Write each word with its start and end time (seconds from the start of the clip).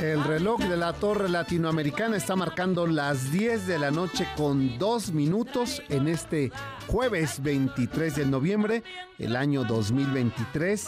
El 0.00 0.24
reloj 0.24 0.60
de 0.60 0.78
la 0.78 0.94
Torre 0.94 1.28
Latinoamericana 1.28 2.16
está 2.16 2.34
marcando 2.34 2.86
las 2.86 3.30
10 3.32 3.66
de 3.66 3.78
la 3.78 3.90
noche 3.90 4.26
con 4.34 4.78
dos 4.78 5.12
minutos 5.12 5.82
en 5.90 6.08
este 6.08 6.50
jueves 6.86 7.42
23 7.42 8.16
de 8.16 8.24
noviembre, 8.24 8.82
el 9.18 9.36
año 9.36 9.62
2023. 9.64 10.86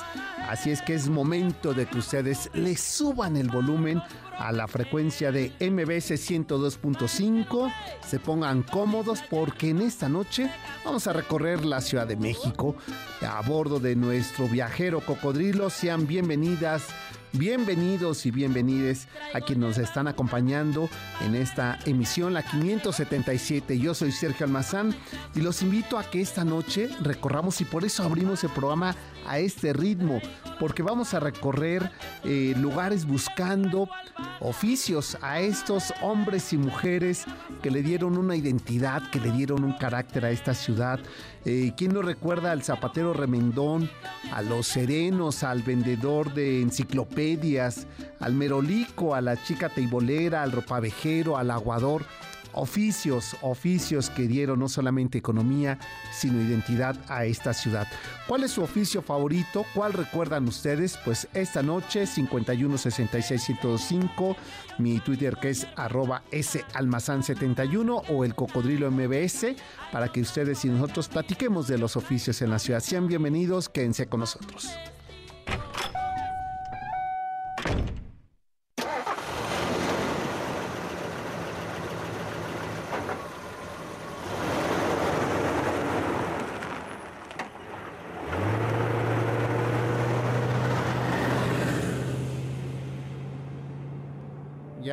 Así 0.48 0.70
es 0.70 0.80
que 0.80 0.94
es 0.94 1.10
momento 1.10 1.74
de 1.74 1.84
que 1.84 1.98
ustedes 1.98 2.48
le 2.54 2.74
suban 2.74 3.36
el 3.36 3.50
volumen 3.50 4.00
a 4.38 4.50
la 4.50 4.66
frecuencia 4.66 5.30
de 5.30 5.52
MBS 5.60 6.12
102.5, 6.12 7.70
se 8.08 8.18
pongan 8.18 8.62
cómodos 8.62 9.20
porque 9.28 9.68
en 9.68 9.82
esta 9.82 10.08
noche 10.08 10.50
vamos 10.86 11.06
a 11.06 11.12
recorrer 11.12 11.66
la 11.66 11.82
Ciudad 11.82 12.06
de 12.06 12.16
México 12.16 12.76
a 13.20 13.42
bordo 13.42 13.78
de 13.78 13.94
nuestro 13.94 14.48
viajero 14.48 15.00
cocodrilo. 15.00 15.68
Sean 15.68 16.06
bienvenidas 16.06 16.86
Bienvenidos 17.34 18.26
y 18.26 18.30
bienvenides 18.30 19.08
a 19.32 19.40
quienes 19.40 19.66
nos 19.66 19.78
están 19.78 20.06
acompañando 20.06 20.90
en 21.24 21.34
esta 21.34 21.78
emisión, 21.86 22.34
la 22.34 22.42
577. 22.42 23.78
Yo 23.78 23.94
soy 23.94 24.12
Sergio 24.12 24.44
Almazán 24.44 24.94
y 25.34 25.40
los 25.40 25.62
invito 25.62 25.96
a 25.96 26.04
que 26.04 26.20
esta 26.20 26.44
noche 26.44 26.90
recorramos 27.00 27.58
y 27.62 27.64
por 27.64 27.86
eso 27.86 28.02
abrimos 28.02 28.44
el 28.44 28.50
programa 28.50 28.94
a 29.26 29.38
este 29.38 29.72
ritmo, 29.72 30.20
porque 30.60 30.82
vamos 30.82 31.14
a 31.14 31.20
recorrer 31.20 31.90
eh, 32.24 32.54
lugares 32.58 33.06
buscando 33.06 33.88
oficios 34.40 35.16
a 35.22 35.40
estos 35.40 35.94
hombres 36.02 36.52
y 36.52 36.58
mujeres 36.58 37.24
que 37.62 37.70
le 37.70 37.82
dieron 37.82 38.18
una 38.18 38.36
identidad, 38.36 39.08
que 39.10 39.20
le 39.20 39.30
dieron 39.30 39.64
un 39.64 39.72
carácter 39.78 40.26
a 40.26 40.30
esta 40.30 40.52
ciudad. 40.52 41.00
Eh, 41.44 41.72
¿Quién 41.76 41.94
no 41.94 42.02
recuerda 42.02 42.52
al 42.52 42.62
zapatero 42.62 43.14
remendón, 43.14 43.88
a 44.32 44.42
los 44.42 44.66
serenos, 44.66 45.44
al 45.44 45.62
vendedor 45.62 46.34
de 46.34 46.60
enciclopedias, 46.60 47.21
al 48.20 48.34
merolico, 48.34 49.14
a 49.14 49.20
la 49.20 49.42
chica 49.42 49.68
teibolera, 49.68 50.42
al 50.42 50.52
ropavejero, 50.52 51.36
al 51.36 51.50
aguador? 51.50 52.04
oficios, 52.54 53.34
oficios 53.40 54.10
que 54.10 54.28
dieron 54.28 54.60
no 54.60 54.68
solamente 54.68 55.16
economía, 55.18 55.78
sino 56.12 56.42
identidad 56.42 56.98
a 57.08 57.24
esta 57.24 57.54
ciudad. 57.54 57.88
¿Cuál 58.26 58.42
es 58.44 58.52
su 58.52 58.62
oficio 58.62 59.02
favorito? 59.02 59.66
¿Cuál 59.74 59.92
recuerdan 59.92 60.46
ustedes? 60.46 60.96
Pues 61.04 61.26
esta 61.34 61.62
noche, 61.62 62.06
5166105, 62.06 64.36
mi 64.78 65.00
Twitter 65.00 65.36
que 65.40 65.50
es 65.50 65.66
arroba 65.76 66.22
salmazán71 66.30 68.04
o 68.08 68.24
el 68.24 68.34
cocodrilo 68.34 68.90
mbs, 68.90 69.46
para 69.90 70.08
que 70.08 70.20
ustedes 70.20 70.64
y 70.64 70.68
nosotros 70.68 71.08
platiquemos 71.08 71.68
de 71.68 71.78
los 71.78 71.96
oficios 71.96 72.42
en 72.42 72.50
la 72.50 72.58
ciudad. 72.58 72.80
Sean 72.80 73.06
bienvenidos, 73.06 73.68
quédense 73.68 74.06
con 74.06 74.20
nosotros. 74.20 74.70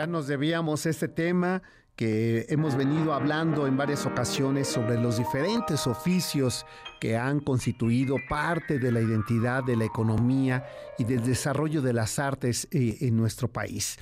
Nos 0.09 0.27
debíamos 0.27 0.85
este 0.85 1.07
tema 1.07 1.61
que 1.95 2.45
hemos 2.49 2.75
venido 2.75 3.13
hablando 3.13 3.67
en 3.67 3.75
varias 3.75 4.05
ocasiones 4.05 4.67
sobre 4.67 4.97
los 4.97 5.17
diferentes 5.17 5.85
oficios 5.85 6.65
que 6.99 7.17
han 7.17 7.41
constituido 7.41 8.15
parte 8.29 8.79
de 8.79 8.91
la 8.91 9.01
identidad 9.01 9.63
de 9.63 9.75
la 9.75 9.85
economía 9.85 10.65
y 10.97 11.03
del 11.03 11.25
desarrollo 11.25 11.81
de 11.81 11.93
las 11.93 12.17
artes 12.17 12.67
eh, 12.71 12.97
en 13.01 13.17
nuestro 13.17 13.49
país. 13.49 13.97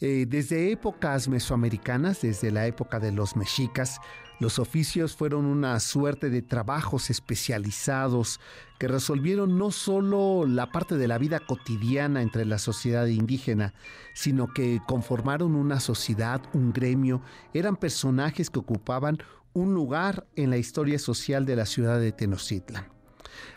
Eh, 0.00 0.26
desde 0.28 0.72
épocas 0.72 1.28
mesoamericanas, 1.28 2.22
desde 2.22 2.50
la 2.50 2.66
época 2.66 2.98
de 2.98 3.12
los 3.12 3.36
mexicas, 3.36 4.00
los 4.40 4.58
oficios 4.58 5.14
fueron 5.14 5.44
una 5.44 5.78
suerte 5.80 6.30
de 6.30 6.42
trabajos 6.42 7.10
especializados 7.10 8.40
que 8.78 8.88
resolvieron 8.88 9.58
no 9.58 9.70
solo 9.70 10.44
la 10.46 10.72
parte 10.72 10.96
de 10.96 11.06
la 11.06 11.18
vida 11.18 11.38
cotidiana 11.38 12.22
entre 12.22 12.44
la 12.44 12.58
sociedad 12.58 13.06
indígena, 13.06 13.74
sino 14.14 14.48
que 14.48 14.80
conformaron 14.86 15.54
una 15.54 15.78
sociedad, 15.78 16.42
un 16.52 16.72
gremio, 16.72 17.22
eran 17.54 17.76
personajes 17.76 18.50
que 18.50 18.58
ocupaban 18.58 19.18
un 19.52 19.74
lugar 19.74 20.26
en 20.34 20.50
la 20.50 20.56
historia 20.56 20.98
social 20.98 21.46
de 21.46 21.56
la 21.56 21.66
ciudad 21.66 22.00
de 22.00 22.12
Tenochtitlan. 22.12 22.91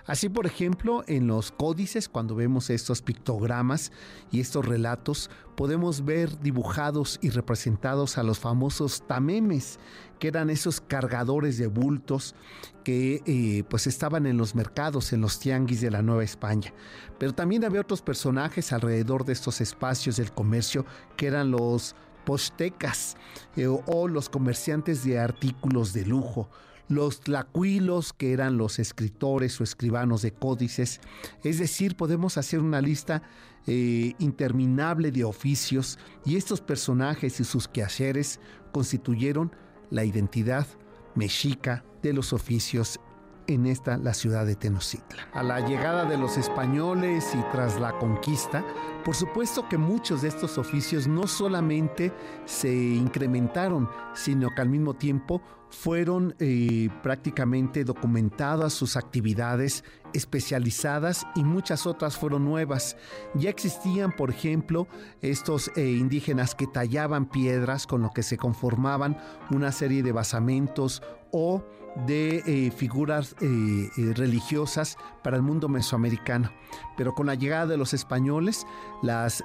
Así, 0.05 0.29
por 0.29 0.45
ejemplo, 0.45 1.03
en 1.07 1.27
los 1.27 1.51
códices, 1.51 2.09
cuando 2.09 2.35
vemos 2.35 2.69
estos 2.69 3.01
pictogramas 3.01 3.91
y 4.31 4.39
estos 4.39 4.65
relatos, 4.65 5.29
podemos 5.55 6.05
ver 6.05 6.39
dibujados 6.39 7.17
y 7.21 7.29
representados 7.29 8.17
a 8.17 8.23
los 8.23 8.39
famosos 8.39 9.03
tamemes, 9.07 9.79
que 10.19 10.27
eran 10.27 10.49
esos 10.49 10.81
cargadores 10.81 11.57
de 11.57 11.67
bultos 11.67 12.35
que 12.83 13.21
eh, 13.25 13.63
pues 13.69 13.87
estaban 13.87 14.25
en 14.25 14.37
los 14.37 14.55
mercados, 14.55 15.11
en 15.11 15.21
los 15.21 15.39
tianguis 15.39 15.81
de 15.81 15.91
la 15.91 16.01
Nueva 16.01 16.23
España. 16.23 16.73
Pero 17.17 17.33
también 17.33 17.65
había 17.65 17.81
otros 17.81 18.01
personajes 18.01 18.71
alrededor 18.71 19.25
de 19.25 19.33
estos 19.33 19.61
espacios 19.61 20.17
del 20.17 20.31
comercio 20.31 20.85
que 21.17 21.27
eran 21.27 21.51
los 21.51 21.95
postecas 22.25 23.15
eh, 23.55 23.67
o 23.67 24.07
los 24.07 24.29
comerciantes 24.29 25.03
de 25.03 25.19
artículos 25.19 25.93
de 25.93 26.05
lujo 26.05 26.49
los 26.87 27.21
tlacuilos, 27.21 28.13
que 28.13 28.33
eran 28.33 28.57
los 28.57 28.79
escritores 28.79 29.59
o 29.59 29.63
escribanos 29.63 30.21
de 30.21 30.31
códices. 30.31 31.01
Es 31.43 31.59
decir, 31.59 31.95
podemos 31.95 32.37
hacer 32.37 32.59
una 32.59 32.81
lista 32.81 33.23
eh, 33.67 34.13
interminable 34.19 35.11
de 35.11 35.23
oficios 35.23 35.97
y 36.23 36.35
estos 36.35 36.61
personajes 36.61 37.39
y 37.39 37.43
sus 37.43 37.67
quehaceres 37.67 38.39
constituyeron 38.71 39.51
la 39.89 40.05
identidad 40.05 40.67
mexica 41.15 41.83
de 42.03 42.13
los 42.13 42.33
oficios 42.33 42.99
en 43.47 43.65
esta 43.65 43.97
la 43.97 44.13
ciudad 44.13 44.45
de 44.45 44.55
Tenochtitlan. 44.55 45.27
A 45.33 45.43
la 45.43 45.59
llegada 45.59 46.05
de 46.05 46.17
los 46.17 46.37
españoles 46.37 47.33
y 47.33 47.41
tras 47.51 47.79
la 47.79 47.97
conquista, 47.97 48.63
por 49.03 49.15
supuesto 49.15 49.67
que 49.69 49.77
muchos 49.77 50.21
de 50.21 50.29
estos 50.29 50.57
oficios 50.57 51.07
no 51.07 51.27
solamente 51.27 52.11
se 52.45 52.73
incrementaron, 52.73 53.89
sino 54.13 54.49
que 54.53 54.61
al 54.61 54.69
mismo 54.69 54.93
tiempo 54.93 55.41
fueron 55.69 56.35
eh, 56.39 56.89
prácticamente 57.03 57.83
documentadas 57.83 58.73
sus 58.73 58.95
actividades 58.95 59.83
especializadas 60.13 61.27
y 61.35 61.43
muchas 61.43 61.85
otras 61.85 62.17
fueron 62.17 62.45
nuevas. 62.45 62.95
Ya 63.33 63.49
existían, 63.49 64.11
por 64.11 64.29
ejemplo, 64.29 64.87
estos 65.21 65.71
eh, 65.75 65.89
indígenas 65.91 66.55
que 66.55 66.67
tallaban 66.67 67.25
piedras 67.25 67.85
con 67.87 68.01
lo 68.01 68.11
que 68.11 68.23
se 68.23 68.37
conformaban 68.37 69.17
una 69.51 69.71
serie 69.71 70.01
de 70.01 70.13
basamentos 70.13 71.03
o 71.31 71.63
de 72.05 72.43
eh, 72.45 72.71
figuras 72.71 73.35
religiosas 73.39 74.97
para 75.23 75.37
el 75.37 75.43
mundo 75.43 75.69
mesoamericano. 75.69 76.51
Pero 76.97 77.13
con 77.13 77.27
la 77.27 77.35
llegada 77.35 77.67
de 77.67 77.77
los 77.77 77.93
españoles, 77.93 78.65
las 79.01 79.43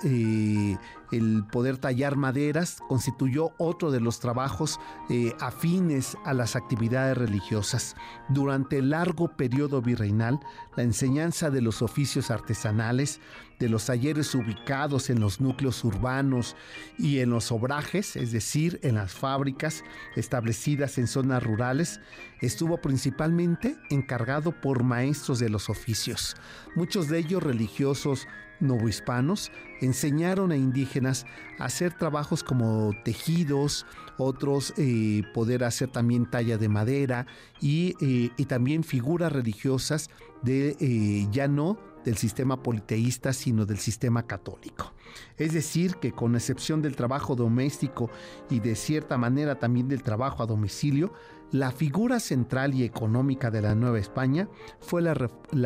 el 1.13 1.45
poder 1.51 1.79
tallar 1.79 2.17
maderas 2.17 2.79
constituyó 2.89 3.53
otro 3.59 3.91
de 3.91 4.01
los 4.01 4.21
trabajos 4.21 4.79
eh, 5.09 5.35
afines 5.41 6.17
a 6.25 6.35
las 6.35 6.57
actividades 6.57 7.17
religiosas. 7.17 7.97
Durante 8.29 8.79
el 8.79 8.91
largo 8.91 9.37
periodo 9.37 9.83
virreinal, 9.83 10.41
la 10.77 10.83
enseñanza 10.83 11.51
de 11.51 11.63
los 11.63 11.83
oficios 11.83 12.31
artesanales, 12.31 13.21
de 13.59 13.69
los 13.69 13.87
talleres 13.87 14.35
ubicados 14.35 15.11
en 15.11 15.21
los 15.21 15.41
núcleos 15.41 15.85
urbanos 15.85 16.57
y 16.99 17.19
en 17.19 17.31
los 17.31 17.53
obrajes, 17.53 18.17
es 18.17 18.33
decir, 18.33 18.81
en 18.83 18.95
las 18.95 19.13
fábricas 19.13 19.85
establecidas 20.17 20.97
en 20.97 21.07
zonas 21.07 21.43
rurales, 21.43 22.01
estuvo 22.41 22.81
principalmente 22.81 23.77
encargado 23.91 24.53
por 24.53 24.83
maestros 24.83 25.39
de 25.39 25.51
los 25.51 25.69
oficios, 25.69 26.37
muchos 26.75 27.09
de 27.09 27.19
ellos 27.19 27.43
religiosos 27.43 28.27
novohispanos 28.61 29.51
enseñaron 29.81 30.53
a 30.53 30.57
indígenas 30.57 31.27
a 31.59 31.65
hacer 31.65 31.95
trabajos 31.95 32.45
como 32.45 32.93
tejidos, 33.05 33.87
otros 34.19 34.75
eh, 34.77 35.23
poder 35.35 35.65
hacer 35.65 35.91
también 35.91 36.31
talla 36.31 36.59
de 36.59 36.69
madera 36.69 37.27
y, 37.61 37.95
eh, 38.01 38.45
también 38.47 38.85
figuras 38.85 39.33
religiosas 39.33 40.11
de 40.43 40.77
eh, 40.81 41.27
ya 41.31 41.49
no 41.49 41.79
del 42.05 42.17
sistema 42.17 42.63
politeísta, 42.63 43.33
sino 43.33 43.67
del 43.67 43.79
sistema 43.79 44.27
católico. 44.27 44.93
Es 45.37 45.53
decir, 45.53 45.97
que 45.97 46.13
con 46.13 46.35
excepción 46.35 46.83
del 46.83 46.97
trabajo 46.97 47.37
doméstico 47.37 48.11
y 48.49 48.61
de 48.61 48.75
cierta 48.75 49.19
manera 49.19 49.59
también 49.59 49.89
del 49.89 50.03
trabajo 50.03 50.43
a 50.43 50.47
domicilio, 50.47 51.13
la 51.53 51.73
figura 51.73 52.21
central 52.21 52.75
y 52.75 52.85
económica 52.85 53.51
de 53.51 53.63
la 53.63 53.75
Nueva 53.75 53.99
España 53.99 54.49
fue 54.81 55.03
la, 55.03 55.15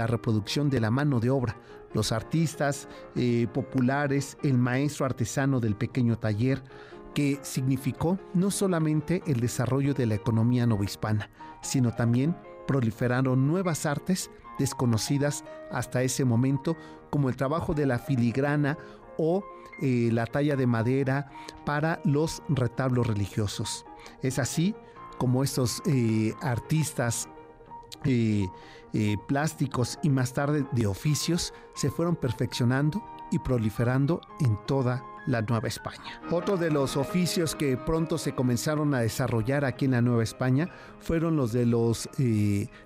reproducción 0.07 0.71
de 0.71 0.81
la 0.81 0.91
mano 0.91 1.21
de 1.21 1.31
obra, 1.31 1.57
los 1.93 2.11
artistas 2.11 2.89
eh, 3.17 3.47
populares, 3.53 4.39
el 4.43 4.59
maestro 4.59 5.07
artesano 5.07 5.61
del 5.61 5.77
pequeño 5.77 6.19
taller, 6.19 6.63
que 7.15 7.39
significó 7.43 8.19
no 8.33 8.51
solamente 8.51 9.23
el 9.27 9.41
desarrollo 9.41 9.95
de 9.95 10.07
la 10.07 10.15
economía 10.15 10.67
novohispana, 10.67 11.31
sino 11.63 11.93
también 11.93 12.37
proliferaron 12.67 13.47
nuevas 13.47 13.87
artes 13.87 14.31
desconocidas 14.59 15.45
hasta 15.71 16.03
ese 16.03 16.25
momento, 16.25 16.77
como 17.11 17.29
el 17.29 17.37
trabajo 17.37 17.75
de 17.75 17.87
la 17.87 17.99
filigrana 17.99 18.79
o 19.19 19.45
eh, 19.81 20.09
la 20.13 20.27
talla 20.27 20.57
de 20.57 20.67
madera 20.67 21.31
para 21.65 22.01
los 22.05 22.43
retablos 22.49 23.07
religiosos. 23.07 23.85
Es 24.23 24.39
así 24.39 24.75
como 25.19 25.43
estos 25.43 25.83
eh, 25.87 26.35
artistas 26.41 27.29
eh, 28.05 28.47
plásticos 29.27 29.99
y 30.03 30.11
más 30.11 30.33
tarde 30.33 30.67
de 30.73 30.87
oficios 30.87 31.55
se 31.75 31.91
fueron 31.91 32.17
perfeccionando 32.17 33.03
y 33.31 33.39
proliferando 33.39 34.21
en 34.41 34.59
toda 34.67 35.03
la 35.27 35.41
Nueva 35.43 35.69
España. 35.69 36.21
Otro 36.31 36.57
de 36.57 36.71
los 36.71 36.97
oficios 36.97 37.55
que 37.55 37.77
pronto 37.77 38.19
se 38.19 38.35
comenzaron 38.35 38.95
a 38.95 39.01
desarrollar 39.01 39.65
aquí 39.65 39.87
en 39.87 39.93
la 39.93 40.03
Nueva 40.03 40.23
España 40.23 40.69
fueron 41.01 41.37
los 41.37 41.53
de 41.53 41.65
los 41.67 42.09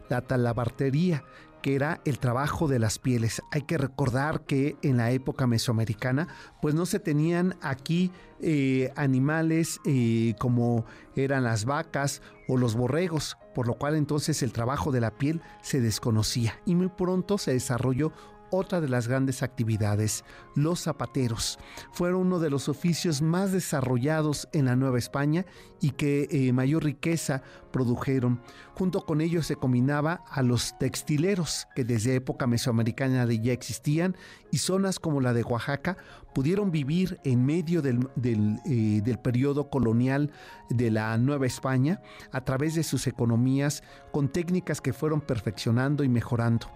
la 0.09 0.21
talabartería, 0.23 1.25
que 1.61 1.75
era 1.75 2.01
el 2.05 2.19
trabajo 2.19 2.69
de 2.69 2.79
las 2.79 2.99
pieles. 2.99 3.43
Hay 3.51 3.63
que 3.63 3.79
recordar 3.79 4.43
que 4.43 4.77
en 4.83 4.97
la 4.97 5.11
época 5.11 5.47
mesoamericana, 5.47 6.29
pues 6.61 6.75
no 6.75 6.87
se 6.87 7.01
tenían 7.01 7.57
aquí 7.61 8.11
eh, 8.41 8.93
animales 8.97 9.81
eh, 9.85 10.35
como 10.39 10.85
eran 11.17 11.45
las 11.45 11.65
vacas 11.65 12.23
o 12.47 12.57
los 12.57 12.75
borregos, 12.75 13.37
por 13.55 13.67
lo 13.67 13.75
cual 13.75 13.97
entonces 13.97 14.43
el 14.43 14.53
trabajo 14.53 14.93
de 14.93 15.01
la 15.01 15.11
piel 15.11 15.43
se 15.63 15.81
desconocía 15.81 16.61
y 16.65 16.75
muy 16.75 16.89
pronto 16.89 17.39
se 17.39 17.53
desarrolló 17.53 18.13
otra 18.51 18.81
de 18.81 18.89
las 18.89 19.09
grandes 19.09 19.43
actividades, 19.43 20.25
los 20.55 20.81
zapateros. 20.81 21.59
Fueron 21.93 22.23
uno 22.23 22.39
de 22.39 22.51
los 22.51 22.69
oficios 22.69 23.23
más 23.23 23.53
desarrollados 23.53 24.49
en 24.53 24.67
la 24.67 24.77
Nueva 24.77 24.99
España 24.99 25.47
y 25.81 25.91
que 25.93 26.29
eh, 26.31 26.53
mayor 26.53 26.85
riqueza 26.85 27.43
produjeron. 27.69 28.41
Junto 28.75 29.05
con 29.05 29.21
ellos 29.21 29.47
se 29.47 29.57
combinaba 29.57 30.25
a 30.31 30.43
los 30.43 30.79
textileros, 30.79 31.67
que 31.75 31.85
desde 31.85 32.15
época 32.15 32.47
mesoamericana 32.47 33.27
ya 33.27 33.53
existían, 33.53 34.17
y 34.51 34.59
zonas 34.59 34.99
como 34.99 35.21
la 35.21 35.33
de 35.33 35.43
Oaxaca 35.43 35.97
pudieron 36.35 36.71
vivir 36.71 37.19
en 37.25 37.45
medio 37.45 37.83
del, 37.83 38.09
eh, 38.25 39.01
del 39.03 39.19
periodo 39.19 39.71
colonial 39.71 40.31
de 40.71 40.91
la 40.91 41.17
Nueva 41.19 41.47
España 41.47 42.01
a 42.33 42.43
través 42.43 42.75
de 42.75 42.83
sus 42.83 43.07
economías 43.07 43.83
con 44.13 44.29
técnicas 44.29 44.81
que 44.81 44.93
fueron 44.93 45.21
perfeccionando 45.21 46.05
y 46.05 46.09
mejorando, 46.09 46.69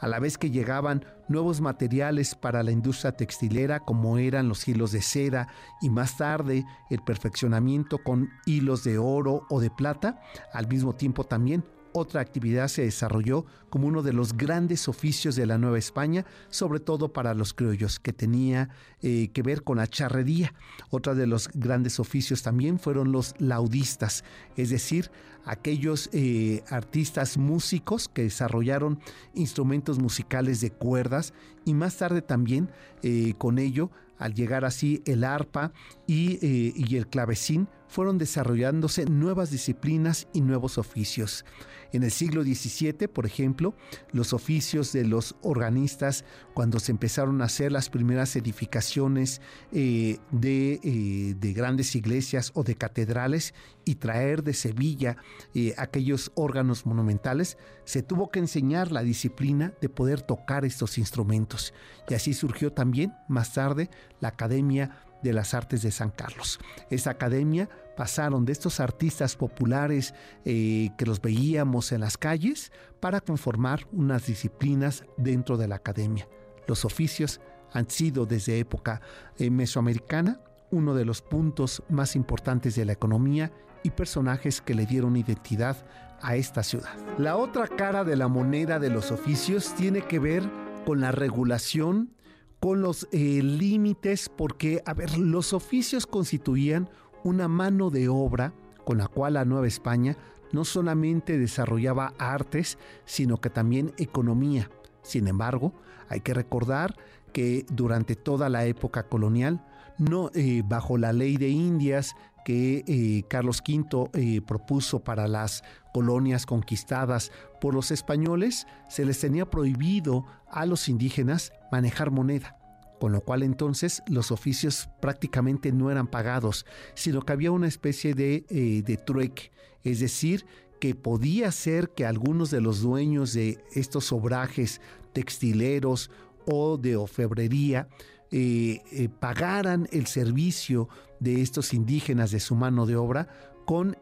a 0.00 0.08
la 0.08 0.18
vez 0.20 0.38
que 0.38 0.50
llegaban 0.50 1.04
nuevos 1.28 1.60
materiales 1.60 2.34
para 2.34 2.62
la 2.62 2.72
industria 2.72 3.12
textilera 3.12 3.80
como 3.80 4.18
eran 4.18 4.48
los 4.48 4.66
hilos 4.66 4.92
de 4.92 5.02
seda 5.02 5.48
y 5.80 5.90
más 5.90 6.16
tarde 6.16 6.64
el 6.90 7.02
perfeccionamiento 7.02 7.98
con 7.98 8.30
hilos 8.46 8.84
de 8.84 8.98
oro 8.98 9.42
o 9.48 9.60
de 9.60 9.70
plata, 9.70 10.20
al 10.52 10.68
mismo 10.68 10.94
tiempo 10.94 11.24
también 11.24 11.64
otra 11.92 12.20
actividad 12.20 12.68
se 12.68 12.82
desarrolló 12.82 13.46
como 13.68 13.88
uno 13.88 14.02
de 14.02 14.12
los 14.12 14.36
grandes 14.36 14.88
oficios 14.88 15.34
de 15.34 15.46
la 15.46 15.58
Nueva 15.58 15.78
España, 15.78 16.24
sobre 16.48 16.78
todo 16.78 17.12
para 17.12 17.34
los 17.34 17.52
criollos, 17.52 17.98
que 17.98 18.12
tenía 18.12 18.68
eh, 19.02 19.28
que 19.32 19.42
ver 19.42 19.64
con 19.64 19.78
la 19.78 19.88
charrería. 19.88 20.54
Otra 20.90 21.14
de 21.14 21.26
los 21.26 21.48
grandes 21.52 21.98
oficios 21.98 22.42
también 22.42 22.78
fueron 22.78 23.10
los 23.10 23.34
laudistas, 23.38 24.24
es 24.56 24.70
decir, 24.70 25.10
aquellos 25.44 26.10
eh, 26.12 26.62
artistas 26.68 27.38
músicos 27.38 28.08
que 28.08 28.22
desarrollaron 28.22 29.00
instrumentos 29.34 29.98
musicales 29.98 30.60
de 30.60 30.70
cuerdas 30.70 31.32
y 31.64 31.74
más 31.74 31.96
tarde 31.96 32.22
también 32.22 32.70
eh, 33.02 33.34
con 33.38 33.58
ello 33.58 33.90
al 34.18 34.34
llegar 34.34 34.64
así 34.64 35.02
el 35.06 35.24
arpa 35.24 35.72
y, 36.06 36.94
el 36.94 37.06
clavecín, 37.08 37.68
fueron 37.90 38.18
desarrollándose 38.18 39.04
nuevas 39.04 39.50
disciplinas 39.50 40.28
y 40.32 40.40
nuevos 40.42 40.78
oficios. 40.78 41.44
En 41.92 42.04
el 42.04 42.12
siglo 42.12 42.44
XVII, 42.44 43.08
por 43.08 43.26
ejemplo, 43.26 43.74
los 44.12 44.32
oficios 44.32 44.92
de 44.92 45.04
los 45.04 45.34
organistas, 45.42 46.24
cuando 46.54 46.78
se 46.78 46.92
empezaron 46.92 47.42
a 47.42 47.46
hacer 47.46 47.72
las 47.72 47.90
primeras 47.90 48.36
edificaciones 48.36 49.40
eh, 49.72 50.18
eh, 50.42 51.34
de, 51.36 51.52
grandes 51.52 51.96
iglesias 51.96 52.52
o 52.54 52.62
de 52.62 52.76
catedrales 52.76 53.54
y 53.84 53.96
traer 53.96 54.44
de 54.44 54.54
Sevilla 54.54 55.16
eh, 55.52 55.74
aquellos 55.76 56.30
órganos 56.36 56.86
monumentales, 56.86 57.58
se 57.84 58.04
tuvo 58.04 58.30
que 58.30 58.38
enseñar 58.38 58.92
la 58.92 59.02
disciplina 59.02 59.74
de 59.80 59.88
poder 59.88 60.22
tocar 60.22 60.64
estos 60.64 60.96
instrumentos. 60.96 61.74
Y 62.08 62.14
así 62.14 62.34
surgió 62.34 62.72
también 62.72 63.12
más 63.28 63.52
tarde 63.52 63.90
la 64.20 64.28
Academia 64.28 65.02
de 65.22 65.32
las 65.32 65.54
Artes 65.54 65.82
de 65.82 65.90
San 65.90 66.10
Carlos. 66.10 66.58
Esa 66.90 67.10
academia 67.10 67.68
pasaron 67.96 68.44
de 68.44 68.52
estos 68.52 68.80
artistas 68.80 69.36
populares 69.36 70.14
eh, 70.44 70.90
que 70.96 71.06
los 71.06 71.20
veíamos 71.20 71.92
en 71.92 72.00
las 72.00 72.16
calles 72.16 72.72
para 73.00 73.20
conformar 73.20 73.86
unas 73.92 74.26
disciplinas 74.26 75.04
dentro 75.16 75.56
de 75.56 75.68
la 75.68 75.76
academia. 75.76 76.28
Los 76.66 76.84
oficios 76.84 77.40
han 77.72 77.88
sido 77.90 78.26
desde 78.26 78.58
época 78.58 79.00
eh, 79.38 79.50
mesoamericana 79.50 80.40
uno 80.70 80.94
de 80.94 81.04
los 81.04 81.20
puntos 81.20 81.82
más 81.88 82.16
importantes 82.16 82.76
de 82.76 82.84
la 82.84 82.92
economía 82.92 83.52
y 83.82 83.90
personajes 83.90 84.60
que 84.60 84.74
le 84.74 84.86
dieron 84.86 85.16
identidad 85.16 85.76
a 86.22 86.36
esta 86.36 86.62
ciudad. 86.62 86.94
La 87.18 87.36
otra 87.36 87.66
cara 87.66 88.04
de 88.04 88.16
la 88.16 88.28
moneda 88.28 88.78
de 88.78 88.90
los 88.90 89.10
oficios 89.10 89.74
tiene 89.74 90.02
que 90.02 90.18
ver 90.18 90.48
con 90.84 91.00
la 91.00 91.12
regulación 91.12 92.14
con 92.60 92.82
los 92.82 93.08
eh, 93.10 93.42
límites, 93.42 94.28
porque, 94.28 94.82
a 94.84 94.92
ver, 94.92 95.18
los 95.18 95.54
oficios 95.54 96.06
constituían 96.06 96.90
una 97.24 97.48
mano 97.48 97.90
de 97.90 98.08
obra 98.08 98.52
con 98.84 98.98
la 98.98 99.08
cual 99.08 99.34
la 99.34 99.46
Nueva 99.46 99.66
España 99.66 100.16
no 100.52 100.64
solamente 100.64 101.38
desarrollaba 101.38 102.12
artes, 102.18 102.78
sino 103.06 103.38
que 103.38 103.50
también 103.50 103.92
economía. 103.96 104.70
Sin 105.02 105.26
embargo, 105.26 105.72
hay 106.08 106.20
que 106.20 106.34
recordar 106.34 106.96
que 107.32 107.64
durante 107.70 108.14
toda 108.14 108.48
la 108.48 108.64
época 108.66 109.04
colonial, 109.04 109.64
no, 109.96 110.30
eh, 110.34 110.62
bajo 110.66 110.98
la 110.98 111.12
ley 111.12 111.36
de 111.36 111.48
Indias 111.48 112.14
que 112.44 112.84
eh, 112.86 113.22
Carlos 113.28 113.62
V 113.66 114.42
propuso 114.42 115.00
para 115.00 115.28
las 115.28 115.62
colonias 115.92 116.46
conquistadas 116.46 117.32
por 117.60 117.74
los 117.74 117.90
españoles, 117.90 118.66
se 118.88 119.04
les 119.04 119.20
tenía 119.20 119.48
prohibido 119.48 120.26
a 120.50 120.66
los 120.66 120.88
indígenas 120.88 121.52
manejar 121.70 122.10
moneda 122.10 122.59
con 123.00 123.12
lo 123.12 123.22
cual 123.22 123.42
entonces 123.42 124.02
los 124.06 124.30
oficios 124.30 124.90
prácticamente 125.00 125.72
no 125.72 125.90
eran 125.90 126.06
pagados, 126.06 126.66
sino 126.94 127.22
que 127.22 127.32
había 127.32 127.50
una 127.50 127.66
especie 127.66 128.14
de, 128.14 128.44
eh, 128.50 128.82
de 128.84 128.96
trueque, 128.98 129.50
es 129.82 130.00
decir, 130.00 130.44
que 130.78 130.94
podía 130.94 131.50
ser 131.50 131.90
que 131.90 132.04
algunos 132.04 132.50
de 132.50 132.60
los 132.60 132.82
dueños 132.82 133.32
de 133.32 133.58
estos 133.74 134.12
obrajes 134.12 134.82
textileros 135.12 136.10
o 136.46 136.76
de 136.76 136.96
ofebrería 136.96 137.88
eh, 138.30 138.82
eh, 138.92 139.08
pagaran 139.08 139.88
el 139.92 140.06
servicio 140.06 140.88
de 141.20 141.42
estos 141.42 141.74
indígenas 141.74 142.30
de 142.30 142.40
su 142.40 142.54
mano 142.54 142.86
de 142.86 142.96
obra 142.96 143.28
con 143.64 143.96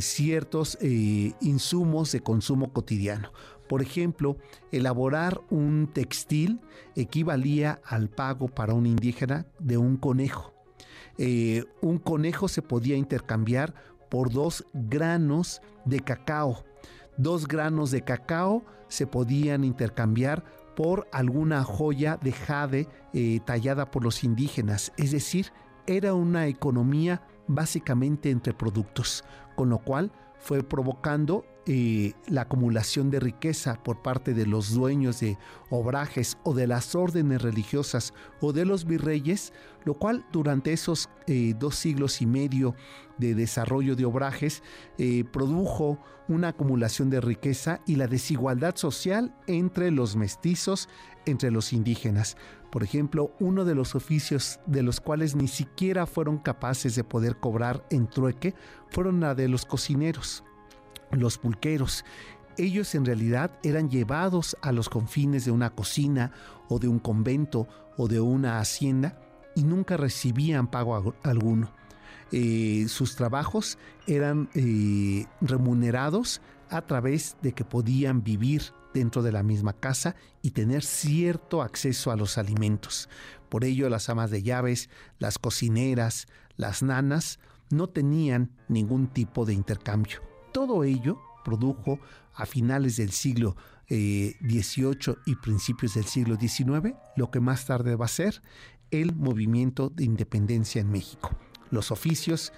ciertos 0.00 0.78
insumos 0.82 2.12
de 2.12 2.20
consumo 2.20 2.72
cotidiano. 2.72 3.32
Por 3.72 3.80
ejemplo, 3.80 4.36
elaborar 4.70 5.40
un 5.48 5.88
textil 5.90 6.60
equivalía 6.94 7.80
al 7.86 8.10
pago 8.10 8.48
para 8.48 8.74
un 8.74 8.84
indígena 8.84 9.46
de 9.58 9.78
un 9.78 9.96
conejo. 9.96 10.52
Eh, 11.16 11.64
un 11.80 11.98
conejo 11.98 12.48
se 12.48 12.60
podía 12.60 12.96
intercambiar 12.96 13.74
por 14.10 14.30
dos 14.30 14.66
granos 14.74 15.62
de 15.86 16.00
cacao. 16.00 16.64
Dos 17.16 17.48
granos 17.48 17.90
de 17.90 18.02
cacao 18.02 18.62
se 18.88 19.06
podían 19.06 19.64
intercambiar 19.64 20.44
por 20.76 21.08
alguna 21.10 21.64
joya 21.64 22.18
de 22.22 22.32
jade 22.32 22.88
eh, 23.14 23.40
tallada 23.46 23.90
por 23.90 24.04
los 24.04 24.22
indígenas. 24.22 24.92
Es 24.98 25.12
decir, 25.12 25.46
era 25.86 26.12
una 26.12 26.46
economía 26.46 27.22
básicamente 27.54 28.30
entre 28.30 28.54
productos, 28.54 29.24
con 29.56 29.70
lo 29.70 29.78
cual 29.78 30.12
fue 30.42 30.62
provocando 30.62 31.44
eh, 31.66 32.14
la 32.26 32.42
acumulación 32.42 33.08
de 33.12 33.20
riqueza 33.20 33.80
por 33.80 34.02
parte 34.02 34.34
de 34.34 34.46
los 34.46 34.74
dueños 34.74 35.20
de 35.20 35.38
obrajes 35.70 36.36
o 36.42 36.54
de 36.54 36.66
las 36.66 36.96
órdenes 36.96 37.40
religiosas 37.40 38.12
o 38.40 38.52
de 38.52 38.64
los 38.64 38.84
virreyes, 38.84 39.52
lo 39.84 39.94
cual 39.94 40.26
durante 40.32 40.72
esos 40.72 41.08
eh, 41.28 41.54
dos 41.56 41.76
siglos 41.76 42.20
y 42.20 42.26
medio 42.26 42.74
de 43.18 43.36
desarrollo 43.36 43.94
de 43.94 44.04
obrajes 44.04 44.64
eh, 44.98 45.22
produjo 45.22 46.00
una 46.26 46.48
acumulación 46.48 47.10
de 47.10 47.20
riqueza 47.20 47.80
y 47.86 47.94
la 47.94 48.08
desigualdad 48.08 48.74
social 48.74 49.32
entre 49.46 49.92
los 49.92 50.16
mestizos, 50.16 50.88
entre 51.26 51.52
los 51.52 51.72
indígenas. 51.72 52.36
Por 52.72 52.82
ejemplo, 52.82 53.36
uno 53.38 53.66
de 53.66 53.74
los 53.74 53.94
oficios 53.94 54.58
de 54.64 54.82
los 54.82 54.98
cuales 54.98 55.36
ni 55.36 55.46
siquiera 55.46 56.06
fueron 56.06 56.38
capaces 56.38 56.94
de 56.94 57.04
poder 57.04 57.36
cobrar 57.36 57.86
en 57.90 58.08
trueque 58.08 58.54
fueron 58.88 59.20
la 59.20 59.34
de 59.34 59.46
los 59.46 59.66
cocineros. 59.66 60.42
los 61.10 61.36
pulqueros. 61.36 62.06
Ellos 62.56 62.94
en 62.94 63.04
realidad 63.04 63.58
eran 63.62 63.90
llevados 63.90 64.56
a 64.62 64.72
los 64.72 64.88
confines 64.88 65.44
de 65.44 65.50
una 65.50 65.68
cocina 65.68 66.32
o 66.70 66.78
de 66.78 66.88
un 66.88 66.98
convento 66.98 67.68
o 67.98 68.08
de 68.08 68.20
una 68.20 68.58
hacienda 68.58 69.20
y 69.54 69.64
nunca 69.64 69.98
recibían 69.98 70.70
pago 70.70 71.14
alguno. 71.22 71.70
Eh, 72.30 72.86
sus 72.88 73.16
trabajos 73.16 73.76
eran 74.06 74.48
eh, 74.54 75.26
remunerados 75.42 76.40
a 76.70 76.80
través 76.80 77.36
de 77.42 77.52
que 77.52 77.66
podían 77.66 78.22
vivir 78.24 78.72
dentro 78.94 79.22
de 79.22 79.32
la 79.32 79.42
misma 79.42 79.72
casa 79.72 80.16
y 80.42 80.50
tener 80.50 80.82
cierto 80.82 81.62
acceso 81.62 82.10
a 82.10 82.16
los 82.16 82.38
alimentos. 82.38 83.08
Por 83.48 83.64
ello 83.64 83.88
las 83.88 84.08
amas 84.08 84.30
de 84.30 84.42
llaves, 84.42 84.88
las 85.18 85.38
cocineras, 85.38 86.26
las 86.56 86.82
nanas 86.82 87.38
no 87.70 87.88
tenían 87.88 88.50
ningún 88.68 89.08
tipo 89.08 89.44
de 89.44 89.54
intercambio. 89.54 90.20
Todo 90.52 90.84
ello 90.84 91.20
produjo 91.44 91.98
a 92.34 92.46
finales 92.46 92.96
del 92.96 93.10
siglo 93.10 93.56
XVIII 93.88 95.12
eh, 95.12 95.16
y 95.26 95.36
principios 95.36 95.94
del 95.94 96.04
siglo 96.04 96.36
XIX 96.36 96.94
lo 97.16 97.30
que 97.30 97.40
más 97.40 97.66
tarde 97.66 97.96
va 97.96 98.06
a 98.06 98.08
ser 98.08 98.42
el 98.90 99.14
movimiento 99.14 99.88
de 99.88 100.04
independencia 100.04 100.80
en 100.80 100.90
México. 100.90 101.30
Los 101.70 101.90
oficios, 101.90 102.52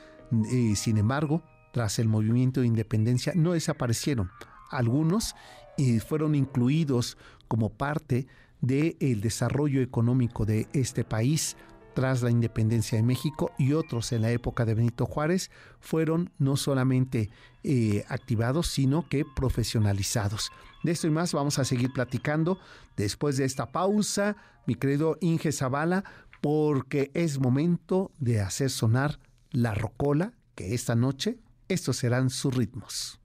eh, 0.51 0.75
sin 0.77 0.99
embargo, 0.99 1.43
tras 1.73 1.99
el 1.99 2.09
movimiento 2.09 2.61
de 2.61 2.67
independencia 2.67 3.33
no 3.35 3.53
desaparecieron. 3.53 4.31
Algunos 4.71 5.35
eh, 5.79 6.01
fueron 6.01 6.35
incluidos 6.35 7.17
como 7.49 7.71
parte 7.71 8.27
del 8.61 9.21
desarrollo 9.21 9.83
económico 9.83 10.47
de 10.47 10.69
este 10.73 11.05
país 11.05 11.57
tras 11.95 12.23
la 12.23 12.31
independencia 12.31 12.99
de 12.99 13.05
México 13.05 13.53
y 13.57 13.73
otros 13.73 14.13
en 14.13 14.23
la 14.23 14.31
época 14.31 14.65
de 14.65 14.75
Benito 14.75 15.07
Juárez 15.07 15.51
fueron 15.81 16.31
no 16.39 16.57
solamente 16.57 17.31
eh, 17.63 18.05
activados, 18.09 18.67
sino 18.67 19.09
que 19.09 19.25
profesionalizados. 19.25 20.51
De 20.83 20.93
esto 20.93 21.07
y 21.07 21.11
más 21.11 21.33
vamos 21.33 21.59
a 21.59 21.65
seguir 21.65 21.93
platicando 21.93 22.59
después 22.97 23.37
de 23.37 23.45
esta 23.45 23.71
pausa, 23.71 24.37
mi 24.67 24.75
querido 24.75 25.17
Inge 25.21 25.53
Zavala, 25.53 26.05
porque 26.43 27.11
es 27.15 27.39
momento 27.39 28.11
de 28.19 28.41
hacer 28.41 28.71
sonar 28.71 29.19
la 29.51 29.73
rocola, 29.75 30.35
que 30.57 30.75
esta 30.75 30.95
noche 30.95 31.39
estos 31.69 31.97
serán 31.97 32.29
sus 32.29 32.55
ritmos. 32.55 33.21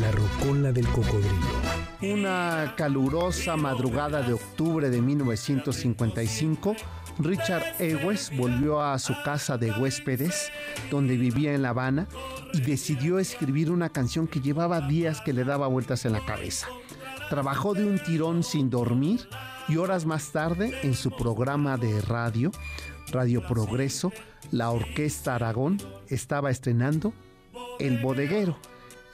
La 0.00 0.10
rocola 0.10 0.72
del 0.72 0.88
cocodrilo. 0.88 1.46
Una 2.02 2.74
calurosa 2.76 3.56
madrugada 3.56 4.22
de 4.22 4.32
octubre 4.32 4.90
de 4.90 5.00
1955, 5.00 6.74
Richard 7.20 7.76
Ewes 7.78 8.32
volvió 8.36 8.82
a 8.82 8.98
su 8.98 9.14
casa 9.24 9.56
de 9.56 9.70
huéspedes, 9.70 10.50
donde 10.90 11.16
vivía 11.16 11.54
en 11.54 11.62
La 11.62 11.68
Habana, 11.68 12.08
y 12.52 12.60
decidió 12.60 13.20
escribir 13.20 13.70
una 13.70 13.88
canción 13.88 14.26
que 14.26 14.40
llevaba 14.40 14.80
días 14.80 15.20
que 15.20 15.32
le 15.32 15.44
daba 15.44 15.68
vueltas 15.68 16.04
en 16.04 16.12
la 16.12 16.24
cabeza. 16.24 16.66
Trabajó 17.30 17.74
de 17.74 17.86
un 17.86 18.00
tirón 18.00 18.42
sin 18.42 18.70
dormir 18.70 19.28
y 19.68 19.76
horas 19.76 20.06
más 20.06 20.32
tarde, 20.32 20.76
en 20.82 20.94
su 20.94 21.12
programa 21.12 21.76
de 21.76 22.00
radio, 22.00 22.50
Radio 23.12 23.46
Progreso, 23.46 24.12
la 24.50 24.70
Orquesta 24.70 25.36
Aragón 25.36 25.78
estaba 26.08 26.50
estrenando 26.50 27.12
El 27.78 27.98
Bodeguero 27.98 28.56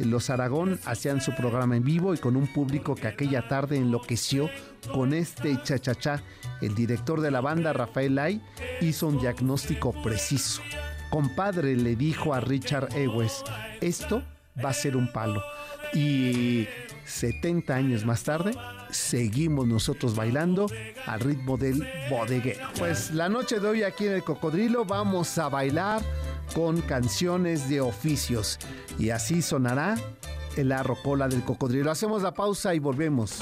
los 0.05 0.31
Aragón 0.31 0.79
hacían 0.85 1.21
su 1.21 1.35
programa 1.35 1.77
en 1.77 1.85
vivo 1.85 2.15
y 2.15 2.19
con 2.19 2.37
un 2.37 2.47
público 2.47 2.95
que 2.95 3.09
aquella 3.09 3.49
tarde 3.49 3.77
enloqueció 3.77 4.49
con 4.93 5.13
este 5.13 5.61
chachachá. 5.63 6.23
El 6.61 6.75
director 6.75 7.21
de 7.21 7.31
la 7.31 7.41
banda, 7.41 7.73
Rafael 7.73 8.19
Ay, 8.19 8.43
hizo 8.81 9.09
un 9.09 9.19
diagnóstico 9.19 9.93
preciso. 10.03 10.63
Compadre, 11.11 11.77
le 11.77 11.97
dijo 11.97 12.35
a 12.35 12.41
Richard 12.41 12.97
Ewes, 12.97 13.43
esto 13.81 14.23
va 14.63 14.71
a 14.71 14.75
ser 14.75 14.97
un 14.97 15.13
palo. 15.13 15.43
Y 15.93 16.67
70 17.05 17.75
años 17.75 18.05
más 18.05 18.23
tarde, 18.23 18.53
seguimos 18.91 19.67
nosotros 19.67 20.15
bailando 20.15 20.67
al 21.07 21.21
ritmo 21.21 21.57
del 21.57 21.87
bodeguero. 22.09 22.69
Pues 22.79 23.11
la 23.11 23.29
noche 23.29 23.59
de 23.61 23.69
hoy 23.69 23.83
aquí 23.83 24.07
en 24.07 24.15
el 24.15 24.25
Cocodrilo 24.25 24.85
vamos 24.85 25.37
a 25.39 25.49
bailar 25.49 26.03
con 26.55 26.81
canciones 26.83 27.69
de 27.69 27.81
oficios. 27.81 28.59
Y 28.99 29.11
así 29.11 29.43
sonará 29.43 29.97
el 30.57 30.73
arrocola 30.73 31.29
del 31.29 31.43
cocodrilo. 31.43 31.91
Hacemos 31.91 32.23
la 32.23 32.35
pausa 32.35 32.75
y 32.75 32.79
volvemos. 32.79 33.41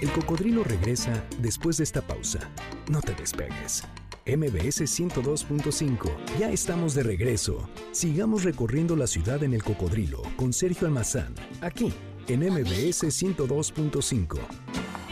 El 0.00 0.10
cocodrilo 0.10 0.64
regresa 0.64 1.24
después 1.38 1.76
de 1.76 1.84
esta 1.84 2.02
pausa. 2.02 2.40
No 2.88 3.00
te 3.00 3.14
despegues. 3.14 3.84
MBS 4.26 4.82
102.5. 4.82 6.38
Ya 6.38 6.50
estamos 6.50 6.94
de 6.94 7.02
regreso. 7.02 7.68
Sigamos 7.92 8.44
recorriendo 8.44 8.96
la 8.96 9.06
ciudad 9.06 9.42
en 9.42 9.54
el 9.54 9.62
cocodrilo 9.62 10.22
con 10.36 10.52
Sergio 10.52 10.86
Almazán. 10.86 11.34
Aquí, 11.60 11.92
en 12.28 12.40
MBS 12.40 13.04
102.5 13.04 14.38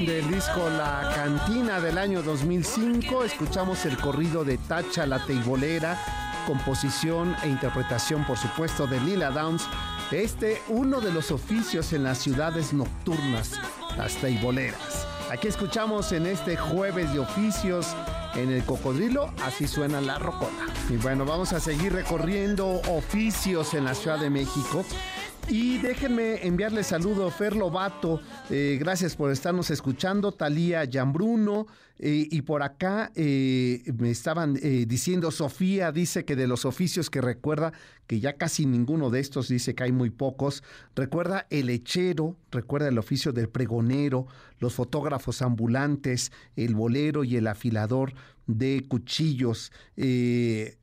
del 0.06 0.30
disco 0.30 0.70
La 0.70 1.12
Cantina 1.14 1.78
del 1.78 1.98
año 1.98 2.22
2005. 2.22 3.24
Escuchamos 3.24 3.84
el 3.84 3.98
corrido 3.98 4.44
de 4.44 4.56
Tacha 4.56 5.04
la 5.06 5.24
Teibolera 5.26 5.98
composición 6.46 7.36
e 7.42 7.48
interpretación, 7.48 8.24
por 8.24 8.36
supuesto, 8.36 8.86
de 8.86 9.00
Lila 9.00 9.30
Downs, 9.30 9.66
este 10.10 10.60
uno 10.68 11.00
de 11.00 11.12
los 11.12 11.30
oficios 11.30 11.92
en 11.92 12.04
las 12.04 12.18
ciudades 12.18 12.72
nocturnas, 12.72 13.60
las 13.96 14.14
teiboleras. 14.16 15.06
Aquí 15.30 15.46
escuchamos 15.46 16.10
en 16.12 16.26
este 16.26 16.56
jueves 16.56 17.12
de 17.12 17.20
oficios 17.20 17.94
en 18.34 18.50
el 18.50 18.64
cocodrilo, 18.64 19.32
así 19.44 19.68
suena 19.68 20.00
la 20.00 20.18
rocola. 20.18 20.66
Y 20.88 20.96
bueno, 20.96 21.24
vamos 21.24 21.52
a 21.52 21.60
seguir 21.60 21.92
recorriendo 21.92 22.80
oficios 22.88 23.74
en 23.74 23.84
la 23.84 23.94
Ciudad 23.94 24.18
de 24.18 24.30
México. 24.30 24.84
Y 25.50 25.78
déjenme 25.78 26.46
enviarle 26.46 26.84
saludo 26.84 27.28
Fer 27.28 27.56
Lobato, 27.56 28.20
eh, 28.50 28.76
gracias 28.78 29.16
por 29.16 29.32
estarnos 29.32 29.68
escuchando, 29.70 30.30
Talía 30.30 30.84
Yambruno, 30.84 31.66
eh, 31.98 32.28
y 32.30 32.42
por 32.42 32.62
acá 32.62 33.10
eh, 33.16 33.82
me 33.98 34.12
estaban 34.12 34.54
diciendo, 34.54 35.32
Sofía 35.32 35.90
dice 35.90 36.24
que 36.24 36.36
de 36.36 36.46
los 36.46 36.64
oficios 36.64 37.10
que 37.10 37.20
recuerda, 37.20 37.72
que 38.06 38.20
ya 38.20 38.34
casi 38.34 38.64
ninguno 38.64 39.10
de 39.10 39.18
estos 39.18 39.48
dice 39.48 39.74
que 39.74 39.82
hay 39.82 39.92
muy 39.92 40.10
pocos, 40.10 40.62
recuerda 40.94 41.48
el 41.50 41.66
lechero, 41.66 42.36
recuerda 42.52 42.86
el 42.86 42.98
oficio 42.98 43.32
del 43.32 43.48
pregonero, 43.48 44.28
los 44.60 44.74
fotógrafos 44.74 45.42
ambulantes, 45.42 46.30
el 46.54 46.76
bolero 46.76 47.24
y 47.24 47.36
el 47.36 47.48
afilador 47.48 48.14
de 48.46 48.84
cuchillos. 48.88 49.72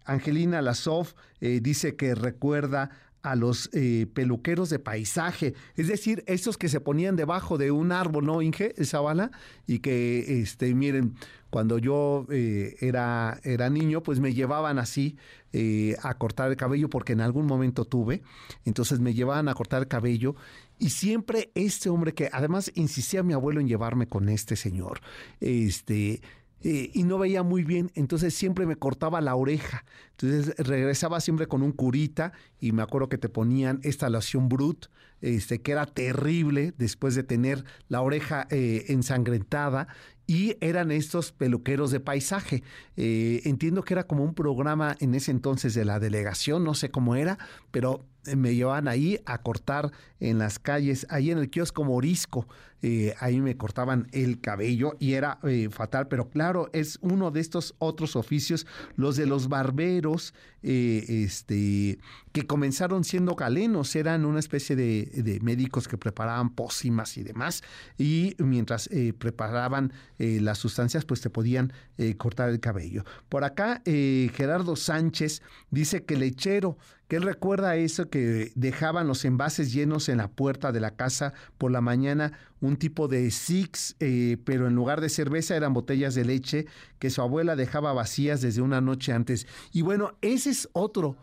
Angelina 0.05 0.61
Lasov 0.61 1.15
dice 1.39 1.95
que 1.95 2.15
recuerda 2.15 2.91
a 3.21 3.35
los 3.35 3.69
eh, 3.73 4.07
peluqueros 4.13 4.69
de 4.69 4.79
paisaje, 4.79 5.53
es 5.75 5.87
decir, 5.87 6.23
estos 6.27 6.57
que 6.57 6.69
se 6.69 6.79
ponían 6.79 7.15
debajo 7.15 7.57
de 7.57 7.71
un 7.71 7.91
árbol, 7.91 8.25
¿no, 8.25 8.41
Inge? 8.41 8.73
Esa 8.77 9.01
bala, 9.01 9.31
y 9.65 9.79
que, 9.79 10.41
este, 10.41 10.73
miren, 10.73 11.15
cuando 11.49 11.77
yo 11.77 12.25
eh, 12.29 12.75
era, 12.79 13.39
era 13.43 13.69
niño, 13.69 14.03
pues 14.03 14.19
me 14.19 14.33
llevaban 14.33 14.79
así 14.79 15.17
eh, 15.53 15.95
a 16.03 16.17
cortar 16.17 16.51
el 16.51 16.57
cabello, 16.57 16.89
porque 16.89 17.13
en 17.13 17.21
algún 17.21 17.45
momento 17.45 17.85
tuve, 17.85 18.21
entonces 18.65 18.99
me 18.99 19.13
llevaban 19.13 19.49
a 19.49 19.53
cortar 19.53 19.81
el 19.81 19.87
cabello, 19.87 20.35
y 20.79 20.89
siempre 20.89 21.51
este 21.55 21.89
hombre 21.89 22.13
que 22.13 22.29
además 22.31 22.71
insistía 22.75 23.21
a 23.21 23.23
mi 23.23 23.33
abuelo 23.33 23.59
en 23.59 23.67
llevarme 23.67 24.07
con 24.07 24.29
este 24.29 24.55
señor, 24.55 25.01
este 25.39 26.21
eh, 26.61 26.89
y 26.93 27.03
no 27.03 27.17
veía 27.17 27.43
muy 27.43 27.63
bien, 27.63 27.91
entonces 27.95 28.33
siempre 28.33 28.65
me 28.65 28.75
cortaba 28.75 29.21
la 29.21 29.35
oreja. 29.35 29.85
Entonces 30.11 30.55
regresaba 30.57 31.19
siempre 31.21 31.47
con 31.47 31.61
un 31.61 31.71
curita 31.71 32.33
y 32.59 32.71
me 32.71 32.81
acuerdo 32.81 33.09
que 33.09 33.17
te 33.17 33.29
ponían 33.29 33.79
esta 33.83 34.09
loción 34.09 34.49
brut, 34.49 34.87
este, 35.21 35.61
que 35.61 35.71
era 35.71 35.85
terrible 35.85 36.73
después 36.77 37.15
de 37.15 37.23
tener 37.23 37.63
la 37.89 38.01
oreja 38.01 38.47
eh, 38.49 38.85
ensangrentada 38.89 39.87
y 40.27 40.57
eran 40.59 40.91
estos 40.91 41.31
peluqueros 41.31 41.89
de 41.91 42.01
paisaje. 42.01 42.61
Eh, 42.97 43.41
entiendo 43.45 43.83
que 43.83 43.93
era 43.93 44.05
como 44.05 44.23
un 44.23 44.33
programa 44.33 44.95
en 44.99 45.15
ese 45.15 45.31
entonces 45.31 45.73
de 45.73 45.85
la 45.85 45.99
delegación, 45.99 46.63
no 46.63 46.73
sé 46.73 46.91
cómo 46.91 47.15
era, 47.15 47.39
pero 47.71 48.05
me 48.35 48.55
llevaban 48.55 48.87
ahí 48.87 49.19
a 49.25 49.41
cortar 49.41 49.91
en 50.19 50.39
las 50.39 50.59
calles, 50.59 51.07
ahí 51.09 51.31
en 51.31 51.37
el 51.37 51.49
kiosco 51.49 51.83
Morisco, 51.83 52.47
eh, 52.81 53.15
ahí 53.19 53.41
me 53.41 53.57
cortaban 53.57 54.07
el 54.11 54.39
cabello 54.39 54.95
y 54.99 55.13
era 55.13 55.39
eh, 55.43 55.69
fatal, 55.71 56.07
pero 56.07 56.29
claro, 56.29 56.69
es 56.73 56.99
uno 57.01 57.31
de 57.31 57.39
estos 57.39 57.73
otros 57.79 58.15
oficios, 58.15 58.67
los 58.95 59.15
de 59.15 59.25
los 59.25 59.49
barberos, 59.49 60.33
eh, 60.69 61.23
este, 61.23 61.97
que 62.33 62.45
comenzaron 62.45 63.05
siendo 63.05 63.35
galenos, 63.35 63.95
eran 63.95 64.25
una 64.25 64.39
especie 64.39 64.75
de, 64.75 65.39
médicos 65.41 65.87
que 65.87 65.97
preparaban 65.97 66.49
pócimas 66.49 67.17
y 67.17 67.23
demás, 67.23 67.63
y 67.97 68.35
mientras 68.37 68.89
preparaban 69.17 69.93
las 70.17 70.57
sustancias, 70.57 71.05
pues 71.05 71.21
te 71.21 71.29
podían 71.29 71.71
cortar 72.17 72.49
el 72.49 72.59
cabello. 72.59 73.05
Por 73.29 73.43
acá, 73.43 73.81
Gerardo 73.85 74.75
Sánchez 74.75 75.41
dice 75.71 76.03
que 76.03 76.17
lechero, 76.17 76.77
que 77.07 77.15
él 77.15 77.23
recuerda 77.23 77.75
eso 77.75 78.09
que 78.09 78.51
dejaban 78.55 79.07
los 79.07 79.23
envases 79.25 79.71
llenos 79.71 80.09
en 80.09 80.17
la 80.17 80.27
puerta 80.27 80.71
de 80.71 80.81
la 80.81 80.91
casa 80.91 81.33
por 81.57 81.71
la 81.71 81.81
mañana, 81.81 82.33
un 82.61 82.77
tipo 82.77 83.07
de 83.07 83.29
six, 83.31 83.95
eh, 83.99 84.37
pero 84.43 84.67
en 84.67 84.75
lugar 84.75 85.01
de 85.01 85.09
cerveza 85.09 85.55
eran 85.55 85.73
botellas 85.73 86.15
de 86.15 86.25
leche 86.25 86.65
que 86.99 87.09
su 87.09 87.21
abuela 87.21 87.55
dejaba 87.55 87.93
vacías 87.93 88.41
desde 88.41 88.61
una 88.61 88.81
noche 88.81 89.13
antes. 89.13 89.47
Y 89.71 89.81
bueno, 89.81 90.17
ese 90.21 90.49
es 90.49 90.69
otro. 90.73 91.17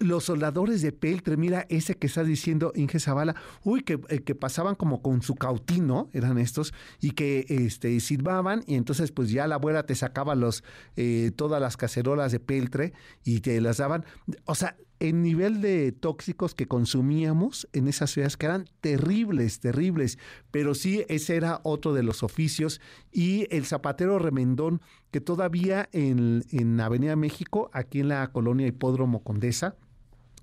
los 0.00 0.24
soldadores 0.24 0.80
de 0.80 0.92
peltre, 0.92 1.36
mira 1.36 1.66
ese 1.68 1.96
que 1.96 2.06
está 2.06 2.22
diciendo 2.22 2.72
Inge 2.76 3.00
Zavala, 3.00 3.34
uy, 3.64 3.82
que, 3.82 4.00
eh, 4.08 4.20
que, 4.20 4.36
pasaban 4.36 4.76
como 4.76 5.02
con 5.02 5.22
su 5.22 5.34
cautino, 5.34 6.08
eran 6.12 6.38
estos, 6.38 6.72
y 7.00 7.12
que 7.12 7.46
este, 7.48 7.98
silbaban, 7.98 8.62
y 8.68 8.76
entonces 8.76 9.10
pues 9.10 9.30
ya 9.30 9.48
la 9.48 9.56
abuela 9.56 9.84
te 9.84 9.96
sacaba 9.96 10.36
los, 10.36 10.62
eh, 10.96 11.32
todas 11.34 11.60
las 11.60 11.76
cacerolas 11.76 12.30
de 12.30 12.38
peltre 12.38 12.92
y 13.24 13.40
te 13.40 13.60
las 13.60 13.78
daban. 13.78 14.04
O 14.44 14.54
sea, 14.54 14.76
el 15.00 15.22
nivel 15.22 15.60
de 15.60 15.92
tóxicos 15.92 16.54
que 16.54 16.66
consumíamos 16.66 17.68
en 17.72 17.88
esas 17.88 18.10
ciudades 18.10 18.36
que 18.36 18.46
eran 18.46 18.68
terribles, 18.80 19.60
terribles, 19.60 20.18
pero 20.50 20.74
sí 20.74 21.04
ese 21.08 21.36
era 21.36 21.60
otro 21.62 21.94
de 21.94 22.02
los 22.02 22.22
oficios. 22.22 22.80
Y 23.12 23.46
el 23.54 23.64
zapatero 23.64 24.18
remendón 24.18 24.80
que 25.10 25.20
todavía 25.20 25.88
en, 25.92 26.44
en 26.50 26.80
Avenida 26.80 27.16
México, 27.16 27.70
aquí 27.72 28.00
en 28.00 28.08
la 28.08 28.26
colonia 28.32 28.66
Hipódromo 28.66 29.22
Condesa, 29.22 29.76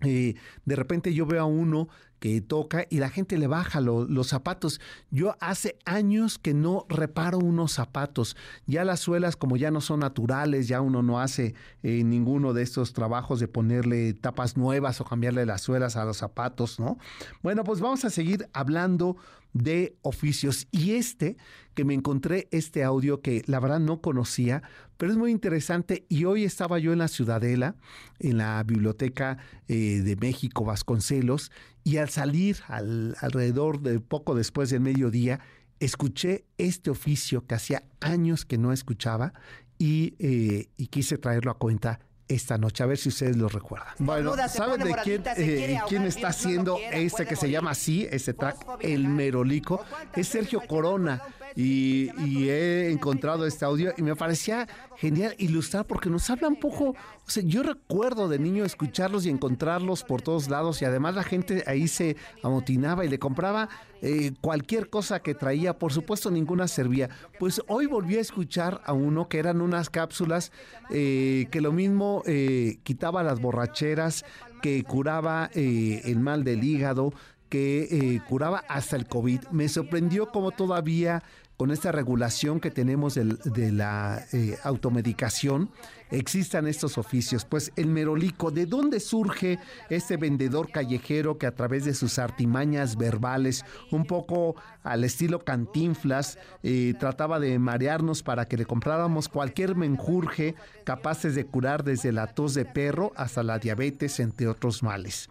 eh, 0.01 0.35
de 0.65 0.75
repente 0.75 1.13
yo 1.13 1.25
veo 1.25 1.41
a 1.41 1.45
uno 1.45 1.87
que 2.19 2.41
toca 2.41 2.85
y 2.89 2.99
la 2.99 3.09
gente 3.09 3.37
le 3.37 3.47
baja 3.47 3.81
los 3.81 4.27
zapatos. 4.27 4.79
Yo 5.11 5.35
hace 5.39 5.77
años 5.85 6.39
que 6.39 6.53
no 6.53 6.85
reparo 6.89 7.37
unos 7.39 7.73
zapatos. 7.73 8.35
Ya 8.65 8.83
las 8.85 8.99
suelas 8.99 9.35
como 9.35 9.57
ya 9.57 9.71
no 9.71 9.81
son 9.81 9.99
naturales, 9.99 10.67
ya 10.67 10.81
uno 10.81 11.03
no 11.03 11.19
hace 11.19 11.55
eh, 11.83 12.03
ninguno 12.03 12.53
de 12.53 12.63
estos 12.63 12.93
trabajos 12.93 13.39
de 13.39 13.47
ponerle 13.47 14.13
tapas 14.13 14.57
nuevas 14.57 15.01
o 15.01 15.05
cambiarle 15.05 15.45
las 15.45 15.61
suelas 15.61 15.95
a 15.95 16.05
los 16.05 16.17
zapatos, 16.17 16.79
¿no? 16.79 16.97
Bueno, 17.43 17.63
pues 17.63 17.79
vamos 17.81 18.05
a 18.05 18.09
seguir 18.09 18.47
hablando 18.53 19.17
de 19.55 19.95
oficios. 20.01 20.67
Y 20.71 20.91
este, 20.91 21.37
que 21.75 21.85
me 21.85 21.93
encontré 21.93 22.47
este 22.51 22.83
audio 22.83 23.21
que 23.21 23.41
la 23.47 23.59
verdad 23.59 23.79
no 23.79 24.01
conocía, 24.01 24.61
pero 24.97 25.13
es 25.13 25.17
muy 25.17 25.31
interesante. 25.31 26.05
Y 26.09 26.25
hoy 26.25 26.43
estaba 26.43 26.77
yo 26.77 26.91
en 26.91 26.99
la 26.99 27.07
Ciudadela, 27.07 27.75
en 28.19 28.37
la 28.37 28.61
Biblioteca 28.63 29.37
eh, 29.67 30.01
de 30.01 30.15
México 30.17 30.65
Vasconcelos, 30.65 31.51
y 31.85 31.97
al 31.97 32.09
salir 32.09 32.57
al, 32.67 33.15
alrededor 33.21 33.79
de 33.79 33.99
poco 33.99 34.33
después 34.33 34.71
del 34.71 34.81
mediodía, 34.81 35.39
escuché 35.79 36.45
este 36.57 36.89
oficio 36.89 37.45
que 37.45 37.53
hacía 37.53 37.83
años 38.01 38.43
que 38.43 38.57
no 38.57 38.73
escuchaba 38.73 39.33
y, 39.77 40.15
eh, 40.17 40.69
y 40.77 40.87
quise 40.87 41.19
traerlo 41.19 41.51
a 41.51 41.59
cuenta 41.59 41.99
esta 42.27 42.57
noche. 42.57 42.81
A 42.81 42.87
ver 42.87 42.97
si 42.97 43.09
ustedes 43.09 43.37
lo 43.37 43.49
recuerdan. 43.49 43.93
Bueno, 43.99 44.33
¿saben 44.49 44.81
de 44.81 44.95
quién, 45.03 45.23
eh, 45.37 45.79
quién 45.87 46.05
está 46.05 46.29
haciendo 46.29 46.79
este 46.91 47.27
que 47.27 47.35
se 47.35 47.51
llama 47.51 47.71
así, 47.71 48.07
este 48.09 48.33
track, 48.33 48.79
El 48.81 49.07
Merolico? 49.07 49.85
Es 50.15 50.27
Sergio 50.29 50.61
Corona. 50.67 51.21
Y, 51.55 52.11
y, 52.19 52.49
he 52.49 52.91
encontrado 52.91 53.45
este 53.45 53.63
audio 53.63 53.93
y 53.97 54.01
me 54.01 54.15
parecía 54.15 54.67
genial 54.97 55.35
ilustrar 55.37 55.85
porque 55.85 56.09
nos 56.09 56.29
habla 56.29 56.49
un 56.49 56.59
poco, 56.59 56.89
o 56.89 57.29
sea, 57.29 57.43
yo 57.43 57.63
recuerdo 57.63 58.27
de 58.27 58.39
niño 58.39 58.65
escucharlos 58.65 59.25
y 59.25 59.29
encontrarlos 59.29 60.03
por 60.03 60.21
todos 60.21 60.49
lados 60.49 60.81
y 60.81 60.85
además 60.85 61.15
la 61.15 61.23
gente 61.23 61.63
ahí 61.65 61.87
se 61.87 62.17
amotinaba 62.43 63.05
y 63.05 63.09
le 63.09 63.19
compraba 63.19 63.69
eh, 64.01 64.33
cualquier 64.41 64.89
cosa 64.89 65.21
que 65.21 65.33
traía, 65.33 65.79
por 65.79 65.91
supuesto 65.91 66.29
ninguna 66.29 66.67
servía. 66.67 67.09
Pues 67.39 67.61
hoy 67.67 67.85
volví 67.87 68.17
a 68.17 68.21
escuchar 68.21 68.81
a 68.85 68.93
uno 68.93 69.27
que 69.29 69.39
eran 69.39 69.61
unas 69.61 69.89
cápsulas 69.89 70.51
eh, 70.91 71.47
que 71.49 71.61
lo 71.61 71.71
mismo 71.71 72.21
eh, 72.27 72.77
quitaba 72.83 73.23
las 73.23 73.39
borracheras, 73.39 74.25
que 74.61 74.83
curaba 74.83 75.49
el 75.53 76.19
mal 76.19 76.43
del 76.43 76.63
hígado, 76.63 77.13
que 77.49 78.21
curaba 78.27 78.63
hasta 78.67 78.95
el 78.95 79.07
COVID. 79.07 79.41
Me 79.51 79.69
sorprendió 79.69 80.31
cómo 80.31 80.51
todavía 80.51 81.23
con 81.57 81.71
esta 81.71 81.91
regulación 81.91 82.59
que 82.59 82.69
tenemos 82.69 83.15
de, 83.15 83.71
la 83.71 84.25
eh, 84.33 84.57
automedicación, 84.63 85.69
existan 86.11 86.67
estos 86.67 86.97
oficios. 86.97 87.45
Pues 87.45 87.71
el 87.77 87.87
merolico, 87.87 88.51
¿de 88.51 88.65
dónde 88.65 88.99
surge 88.99 89.59
este 89.89 90.17
vendedor 90.17 90.69
callejero 90.71 91.37
que 91.37 91.47
a 91.47 91.55
través 91.55 91.85
de 91.85 91.93
sus 91.93 92.19
artimañas 92.19 92.97
verbales, 92.97 93.63
un 93.91 94.05
poco 94.05 94.55
al 94.83 95.05
estilo 95.05 95.39
cantinflas, 95.39 96.37
eh, 96.61 96.93
trataba 96.99 97.39
de 97.39 97.57
marearnos 97.57 98.21
para 98.21 98.47
que 98.47 98.57
le 98.57 98.65
compráramos 98.65 99.29
cualquier 99.29 99.75
menjurje 99.75 100.55
capaces 100.83 101.35
de 101.35 101.45
curar 101.45 101.85
desde 101.85 102.11
la 102.11 102.27
tos 102.27 102.53
de 102.53 102.65
perro 102.65 103.13
hasta 103.15 103.43
la 103.43 103.59
diabetes, 103.59 104.19
entre 104.19 104.47
otros 104.47 104.83
males? 104.83 105.29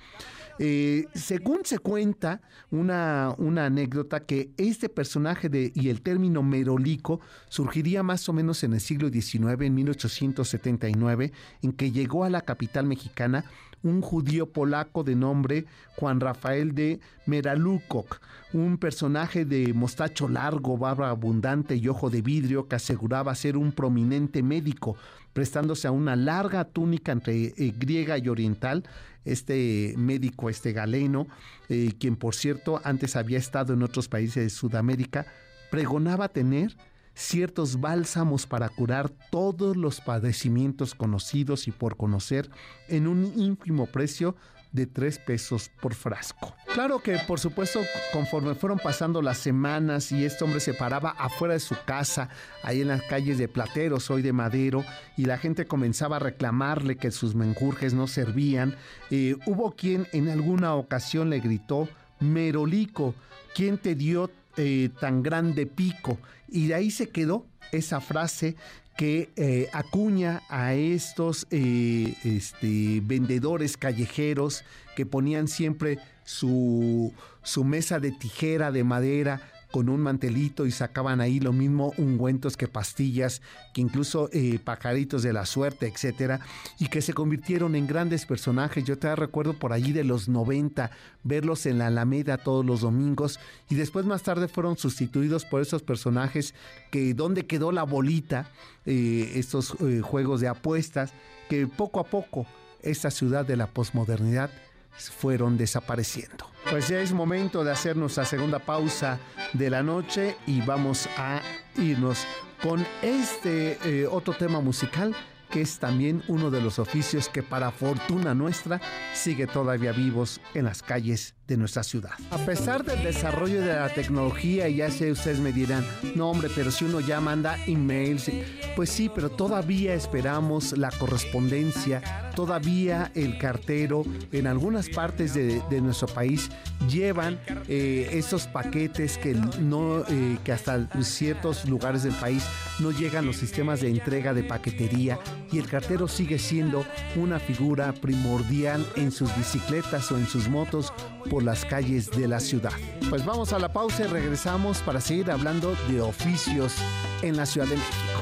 Eh, 0.58 1.06
según 1.14 1.60
se 1.64 1.78
cuenta, 1.78 2.40
una, 2.70 3.34
una, 3.38 3.66
anécdota 3.66 4.20
que 4.20 4.50
este 4.56 4.88
personaje 4.88 5.48
de, 5.48 5.72
y 5.74 5.88
el 5.88 6.00
término 6.00 6.42
merolico 6.42 7.20
surgiría 7.48 8.02
más 8.02 8.28
o 8.28 8.32
menos 8.32 8.62
en 8.62 8.74
el 8.74 8.80
siglo 8.80 9.08
XIX, 9.08 9.60
en 9.60 9.74
1879, 9.74 11.32
en 11.62 11.72
que 11.72 11.90
llegó 11.90 12.24
a 12.24 12.30
la 12.30 12.42
capital 12.42 12.86
mexicana 12.86 13.44
un 13.84 14.00
judío 14.00 14.46
polaco 14.46 15.04
de 15.04 15.14
nombre 15.14 15.66
Juan 15.96 16.18
Rafael 16.18 16.74
de 16.74 17.00
Meralukok, 17.26 18.20
un 18.52 18.78
personaje 18.78 19.44
de 19.44 19.72
mostacho 19.74 20.28
largo, 20.28 20.78
barba 20.78 21.10
abundante 21.10 21.76
y 21.76 21.86
ojo 21.88 22.10
de 22.10 22.22
vidrio 22.22 22.66
que 22.66 22.76
aseguraba 22.76 23.34
ser 23.34 23.56
un 23.56 23.72
prominente 23.72 24.42
médico, 24.42 24.96
prestándose 25.32 25.86
a 25.86 25.92
una 25.92 26.16
larga 26.16 26.64
túnica 26.64 27.12
entre 27.12 27.46
eh, 27.46 27.74
griega 27.76 28.16
y 28.18 28.28
oriental, 28.28 28.84
este 29.24 29.94
médico, 29.96 30.50
este 30.50 30.72
galeno, 30.72 31.26
eh, 31.68 31.92
quien 31.98 32.16
por 32.16 32.34
cierto 32.34 32.80
antes 32.84 33.16
había 33.16 33.38
estado 33.38 33.74
en 33.74 33.82
otros 33.82 34.08
países 34.08 34.42
de 34.44 34.50
Sudamérica, 34.50 35.26
pregonaba 35.70 36.28
tener 36.28 36.76
ciertos 37.14 37.80
bálsamos 37.80 38.46
para 38.46 38.68
curar 38.68 39.10
todos 39.30 39.76
los 39.76 40.00
padecimientos 40.00 40.94
conocidos 40.94 41.68
y 41.68 41.70
por 41.70 41.96
conocer 41.96 42.50
en 42.88 43.06
un 43.06 43.32
ínfimo 43.36 43.86
precio 43.86 44.36
de 44.74 44.86
tres 44.86 45.20
pesos 45.20 45.70
por 45.80 45.94
frasco. 45.94 46.52
Claro 46.74 46.98
que, 46.98 47.16
por 47.28 47.38
supuesto, 47.38 47.80
conforme 48.12 48.56
fueron 48.56 48.80
pasando 48.80 49.22
las 49.22 49.38
semanas 49.38 50.10
y 50.10 50.24
este 50.24 50.42
hombre 50.42 50.58
se 50.58 50.74
paraba 50.74 51.10
afuera 51.10 51.54
de 51.54 51.60
su 51.60 51.76
casa, 51.86 52.28
ahí 52.64 52.80
en 52.80 52.88
las 52.88 53.02
calles 53.02 53.38
de 53.38 53.46
Plateros, 53.46 54.10
hoy 54.10 54.20
de 54.20 54.32
Madero, 54.32 54.84
y 55.16 55.26
la 55.26 55.38
gente 55.38 55.66
comenzaba 55.66 56.16
a 56.16 56.18
reclamarle 56.18 56.96
que 56.96 57.12
sus 57.12 57.36
menjurjes 57.36 57.94
no 57.94 58.08
servían, 58.08 58.74
eh, 59.12 59.36
hubo 59.46 59.76
quien 59.76 60.08
en 60.12 60.28
alguna 60.28 60.74
ocasión 60.74 61.30
le 61.30 61.38
gritó, 61.38 61.88
Merolico, 62.18 63.14
¿quién 63.54 63.78
te 63.78 63.94
dio 63.94 64.28
eh, 64.56 64.90
tan 65.00 65.22
grande 65.22 65.66
pico? 65.66 66.18
Y 66.48 66.68
de 66.68 66.74
ahí 66.74 66.90
se 66.90 67.08
quedó 67.08 67.46
esa 67.72 68.00
frase 68.00 68.56
que 68.96 69.30
eh, 69.36 69.68
acuña 69.72 70.42
a 70.48 70.74
estos 70.74 71.46
eh, 71.50 72.14
este, 72.22 73.00
vendedores 73.02 73.76
callejeros 73.76 74.64
que 74.94 75.04
ponían 75.04 75.48
siempre 75.48 75.98
su, 76.24 77.12
su 77.42 77.64
mesa 77.64 77.98
de 77.98 78.12
tijera 78.12 78.70
de 78.70 78.84
madera 78.84 79.40
con 79.74 79.88
un 79.88 80.02
mantelito 80.02 80.66
y 80.66 80.70
sacaban 80.70 81.20
ahí 81.20 81.40
lo 81.40 81.52
mismo 81.52 81.92
ungüentos 81.96 82.56
que 82.56 82.68
pastillas, 82.68 83.42
que 83.72 83.80
incluso 83.80 84.30
eh, 84.32 84.60
pajaritos 84.62 85.24
de 85.24 85.32
la 85.32 85.46
suerte, 85.46 85.88
etcétera, 85.88 86.38
y 86.78 86.86
que 86.86 87.02
se 87.02 87.12
convirtieron 87.12 87.74
en 87.74 87.88
grandes 87.88 88.24
personajes. 88.24 88.84
Yo 88.84 88.96
te 88.98 89.16
recuerdo 89.16 89.54
por 89.54 89.72
allí 89.72 89.90
de 89.90 90.04
los 90.04 90.28
90 90.28 90.92
verlos 91.24 91.66
en 91.66 91.78
la 91.78 91.88
Alameda 91.88 92.38
todos 92.38 92.64
los 92.64 92.82
domingos 92.82 93.40
y 93.68 93.74
después 93.74 94.06
más 94.06 94.22
tarde 94.22 94.46
fueron 94.46 94.78
sustituidos 94.78 95.44
por 95.44 95.60
esos 95.60 95.82
personajes 95.82 96.54
que 96.92 97.12
donde 97.12 97.44
quedó 97.44 97.72
la 97.72 97.82
bolita, 97.82 98.52
eh, 98.86 99.32
estos 99.34 99.74
eh, 99.80 100.02
juegos 100.02 100.40
de 100.40 100.46
apuestas, 100.46 101.14
que 101.48 101.66
poco 101.66 101.98
a 101.98 102.04
poco 102.04 102.46
esta 102.80 103.10
ciudad 103.10 103.44
de 103.44 103.56
la 103.56 103.66
posmodernidad 103.66 104.50
fueron 104.96 105.56
desapareciendo. 105.56 106.50
Pues 106.70 106.88
ya 106.88 107.00
es 107.00 107.12
momento 107.12 107.64
de 107.64 107.72
hacer 107.72 107.96
nuestra 107.96 108.24
segunda 108.24 108.58
pausa 108.58 109.18
de 109.52 109.70
la 109.70 109.82
noche 109.82 110.36
y 110.46 110.60
vamos 110.62 111.08
a 111.16 111.40
irnos 111.76 112.26
con 112.62 112.84
este 113.02 113.78
eh, 113.84 114.06
otro 114.06 114.34
tema 114.34 114.60
musical 114.60 115.14
que 115.50 115.60
es 115.60 115.78
también 115.78 116.22
uno 116.26 116.50
de 116.50 116.60
los 116.60 116.78
oficios 116.78 117.28
que 117.28 117.42
para 117.42 117.70
fortuna 117.70 118.34
nuestra 118.34 118.80
sigue 119.12 119.46
todavía 119.46 119.92
vivos 119.92 120.40
en 120.54 120.64
las 120.64 120.82
calles 120.82 121.34
de 121.46 121.56
nuestra 121.56 121.82
ciudad. 121.82 122.12
A 122.30 122.38
pesar 122.38 122.84
del 122.84 123.02
desarrollo 123.02 123.60
de 123.60 123.74
la 123.74 123.88
tecnología, 123.88 124.68
ya 124.68 124.90
sé, 124.90 125.12
ustedes 125.12 125.40
me 125.40 125.52
dirán, 125.52 125.86
no 126.14 126.30
hombre, 126.30 126.48
pero 126.54 126.70
si 126.70 126.84
uno 126.84 127.00
ya 127.00 127.20
manda 127.20 127.58
emails, 127.66 128.30
pues 128.76 128.90
sí, 128.90 129.10
pero 129.14 129.30
todavía 129.30 129.94
esperamos 129.94 130.76
la 130.76 130.90
correspondencia, 130.90 132.30
todavía 132.34 133.10
el 133.14 133.38
cartero 133.38 134.04
en 134.32 134.46
algunas 134.46 134.88
partes 134.88 135.34
de, 135.34 135.62
nuestro 135.80 136.08
país 136.08 136.50
llevan 136.88 137.38
eh, 137.68 138.08
esos 138.12 138.46
paquetes 138.46 139.18
que, 139.18 139.34
no, 139.34 140.04
eh, 140.08 140.38
que 140.44 140.52
hasta 140.52 140.88
ciertos 141.02 141.68
lugares 141.68 142.04
del 142.04 142.14
país 142.14 142.44
no 142.78 142.90
llegan 142.90 143.26
los 143.26 143.36
sistemas 143.36 143.80
de 143.80 143.90
entrega 143.90 144.32
de 144.32 144.44
paquetería 144.44 145.18
y 145.52 145.58
el 145.58 145.68
cartero 145.68 146.08
sigue 146.08 146.38
siendo 146.38 146.84
una 147.16 147.38
figura 147.38 147.92
primordial 147.92 148.86
en 148.96 149.12
sus 149.12 149.34
bicicletas 149.36 150.10
o 150.10 150.16
en 150.16 150.26
sus 150.26 150.48
motos 150.48 150.92
por 151.34 151.42
las 151.42 151.64
calles 151.64 152.12
de 152.12 152.28
la 152.28 152.38
ciudad. 152.38 152.70
Pues 153.10 153.24
vamos 153.24 153.52
a 153.52 153.58
la 153.58 153.72
pausa 153.72 154.04
y 154.04 154.06
regresamos 154.06 154.78
para 154.82 155.00
seguir 155.00 155.32
hablando 155.32 155.74
de 155.88 156.00
oficios 156.00 156.76
en 157.22 157.36
la 157.36 157.44
Ciudad 157.44 157.66
de 157.66 157.74
México. 157.74 158.20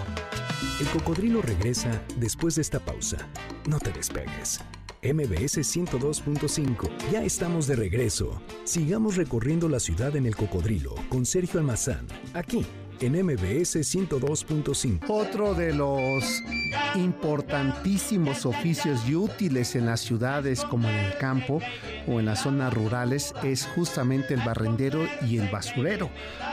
El 0.81 0.87
cocodrilo 0.87 1.43
regresa 1.43 2.01
después 2.17 2.55
de 2.55 2.63
esta 2.63 2.81
pausa. 2.81 3.19
No 3.69 3.79
te 3.81 3.93
despegues. 3.93 4.61
MBS 5.03 5.59
102.5. 5.59 6.89
Ya 7.13 7.23
estamos 7.23 7.67
de 7.67 7.77
regreso. 7.77 8.41
Sigamos 8.65 9.17
recorriendo 9.17 9.69
la 9.69 9.79
ciudad 9.79 10.17
en 10.17 10.25
el 10.25 10.35
cocodrilo 10.35 10.95
con 11.11 11.27
Sergio 11.27 11.61
Almazán, 11.61 12.07
aquí 12.33 12.65
en 13.03 13.15
MBS 13.15 13.77
102.5. 13.77 15.01
Otro 15.09 15.55
de 15.55 15.75
los 15.75 16.43
importantísimos 16.95 18.47
oficios 18.47 19.01
y 19.09 19.17
útiles 19.17 19.75
en 19.75 19.87
las 19.87 20.01
ciudades 20.01 20.65
como 20.65 20.89
en 20.89 20.95
el 20.95 21.19
campo 21.19 21.61
o 22.07 22.21
en 22.21 22.27
las 22.27 22.43
zonas 22.43 22.73
rurales 22.73 23.35
es 23.43 23.67
justamente 23.75 24.35
el 24.35 24.41
barrendero 24.41 25.05
y 25.29 25.39
el 25.39 25.49
basurero. 25.51 26.11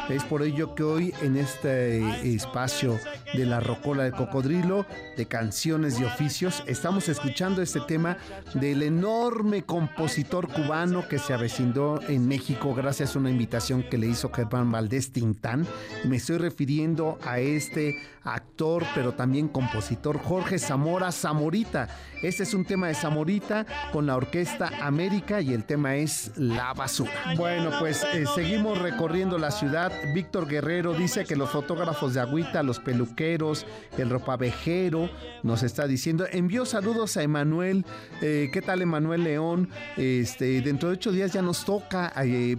Es 0.09 0.23
por 0.23 0.41
ello 0.41 0.73
que 0.73 0.83
hoy 0.83 1.13
en 1.21 1.37
este 1.37 2.33
espacio 2.33 2.99
de 3.35 3.45
la 3.45 3.59
Rocola 3.59 4.03
del 4.03 4.13
Cocodrilo, 4.13 4.87
de 5.17 5.27
canciones 5.27 5.99
y 5.99 6.03
oficios, 6.03 6.63
estamos 6.65 7.09
escuchando 7.09 7.61
este 7.61 7.81
tema 7.81 8.17
del 8.55 8.81
enorme 8.81 9.63
compositor 9.63 10.47
cubano 10.47 11.07
que 11.07 11.19
se 11.19 11.33
avecinó 11.33 11.99
en 12.07 12.27
México 12.27 12.73
gracias 12.73 13.15
a 13.15 13.19
una 13.19 13.29
invitación 13.29 13.83
que 13.83 13.99
le 13.99 14.07
hizo 14.07 14.31
Germán 14.33 14.71
Valdés 14.71 15.11
Tintán. 15.11 15.67
Me 16.05 16.17
estoy 16.17 16.38
refiriendo 16.39 17.19
a 17.23 17.39
este 17.39 17.95
actor, 18.33 18.83
pero 18.95 19.13
también 19.13 19.47
compositor 19.47 20.19
Jorge 20.19 20.59
Zamora 20.59 21.11
Zamorita. 21.11 21.87
Este 22.21 22.43
es 22.43 22.53
un 22.53 22.65
tema 22.65 22.87
de 22.87 22.95
Zamorita 22.95 23.65
con 23.93 24.05
la 24.05 24.17
orquesta 24.17 24.69
América 24.81 25.39
y 25.39 25.53
el 25.53 25.63
tema 25.63 25.95
es 25.95 26.33
La 26.35 26.73
Basura. 26.73 27.11
Bueno, 27.37 27.71
pues 27.79 28.05
eh, 28.13 28.25
seguimos 28.35 28.77
recorriendo 28.77 29.37
la 29.37 29.51
ciudad. 29.51 29.91
Víctor 30.13 30.47
Guerrero 30.47 30.93
dice 30.93 31.23
que 31.23 31.37
los 31.37 31.49
fotógrafos 31.49 32.13
de 32.13 32.19
Agüita, 32.19 32.61
los 32.61 32.79
peluqueros, 32.79 33.65
el 33.97 34.09
ropavejero, 34.09 35.09
nos 35.43 35.63
está 35.63 35.87
diciendo. 35.87 36.25
Envió 36.29 36.65
saludos 36.65 37.15
a 37.15 37.23
Emanuel. 37.23 37.85
Eh, 38.21 38.49
¿Qué 38.51 38.61
tal, 38.61 38.81
Emanuel 38.81 39.23
León? 39.23 39.69
Este, 39.95 40.61
dentro 40.61 40.89
de 40.89 40.95
ocho 40.95 41.13
días 41.13 41.31
ya 41.31 41.41
nos 41.41 41.63
toca 41.63 42.11
eh, 42.17 42.57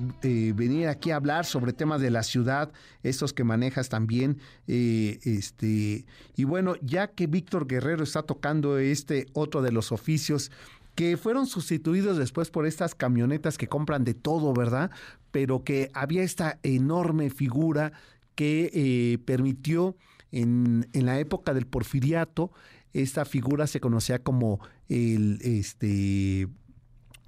venir 0.55 0.89
aquí 0.89 1.11
a 1.11 1.17
hablar 1.17 1.45
sobre 1.45 1.75
temas 1.75 2.01
de 2.01 2.11
la 2.11 2.23
ciudad, 2.23 2.73
estos 3.03 3.35
que 3.35 3.45
manejas 3.45 3.91
también. 3.91 4.39
este, 4.67 5.60
y 5.67 6.45
bueno, 6.45 6.75
ya 6.83 7.09
que 7.09 7.27
Víctor 7.27 7.67
Guerrero 7.67 8.05
está 8.05 8.23
tocando 8.23 8.79
este 8.79 9.27
otro 9.33 9.63
de 9.63 9.73
los 9.73 9.93
oficios 9.93 10.51
que 10.95 11.17
fueron 11.17 11.47
sustituidos 11.47 12.19
después 12.19 12.51
por 12.51 12.67
estas 12.67 12.95
camionetas 12.95 13.57
que 13.57 13.69
compran 13.69 14.05
de 14.05 14.15
todo, 14.15 14.53
¿verdad? 14.53 14.91
Pero 15.31 15.65
que 15.65 15.91
había 15.95 16.23
esta 16.23 16.59
enorme 16.63 17.31
figura 17.31 17.93
que 18.35 18.71
eh, 18.73 19.19
permitió 19.25 19.97
en, 20.33 20.89
la 20.93 21.19
época 21.19 21.55
del 21.55 21.67
porfiriato, 21.67 22.53
esta 22.93 23.25
figura 23.25 23.67
se 23.67 23.81
conocía 23.81 24.23
como 24.23 24.61
este, 24.89 26.49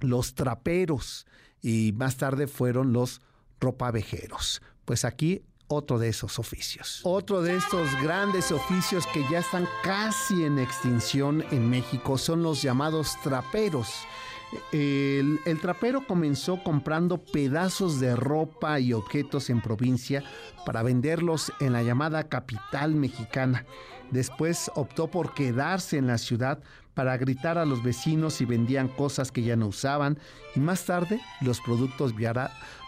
los 0.01 0.35
traperos 0.35 1.25
y 1.61 1.93
más 1.95 2.17
tarde 2.17 2.47
fueron 2.47 2.93
los 2.93 3.21
ropavejeros. 3.59 4.61
Pues 4.85 5.05
aquí 5.05 5.43
otro 5.67 5.99
de 5.99 6.09
esos 6.09 6.39
oficios. 6.39 7.01
Otro 7.03 7.41
de 7.41 7.55
estos 7.55 7.89
grandes 8.01 8.51
oficios 8.51 9.05
que 9.07 9.23
ya 9.31 9.39
están 9.39 9.67
casi 9.83 10.43
en 10.43 10.59
extinción 10.59 11.43
en 11.51 11.69
México 11.69 12.17
son 12.17 12.43
los 12.43 12.61
llamados 12.61 13.15
traperos. 13.23 14.05
El, 14.71 15.39
trapero 15.61 16.05
comenzó 16.05 16.63
comprando 16.63 17.17
pedazos 17.17 17.99
de 17.99 18.15
ropa 18.15 18.79
y 18.79 18.93
objetos 18.93 19.49
en 19.49 19.61
provincia 19.61 20.23
para 20.65 20.83
venderlos 20.83 21.51
en 21.59 21.73
la 21.73 21.83
llamada 21.83 22.27
capital 22.29 22.93
mexicana. 22.93 23.65
Después 24.11 24.69
optó 24.75 25.09
por 25.09 25.33
quedarse 25.33 25.97
en 25.97 26.07
la 26.07 26.17
ciudad 26.17 26.59
para 26.93 27.17
gritar 27.17 27.57
a 27.57 27.65
los 27.65 27.81
vecinos 27.81 28.35
si 28.35 28.45
vendían 28.45 28.87
cosas 28.87 29.31
que 29.31 29.41
ya 29.41 29.55
no 29.55 29.67
usaban 29.67 30.19
y 30.55 30.59
más 30.59 30.85
tarde 30.85 31.19
los 31.41 31.59
productos 31.61 32.15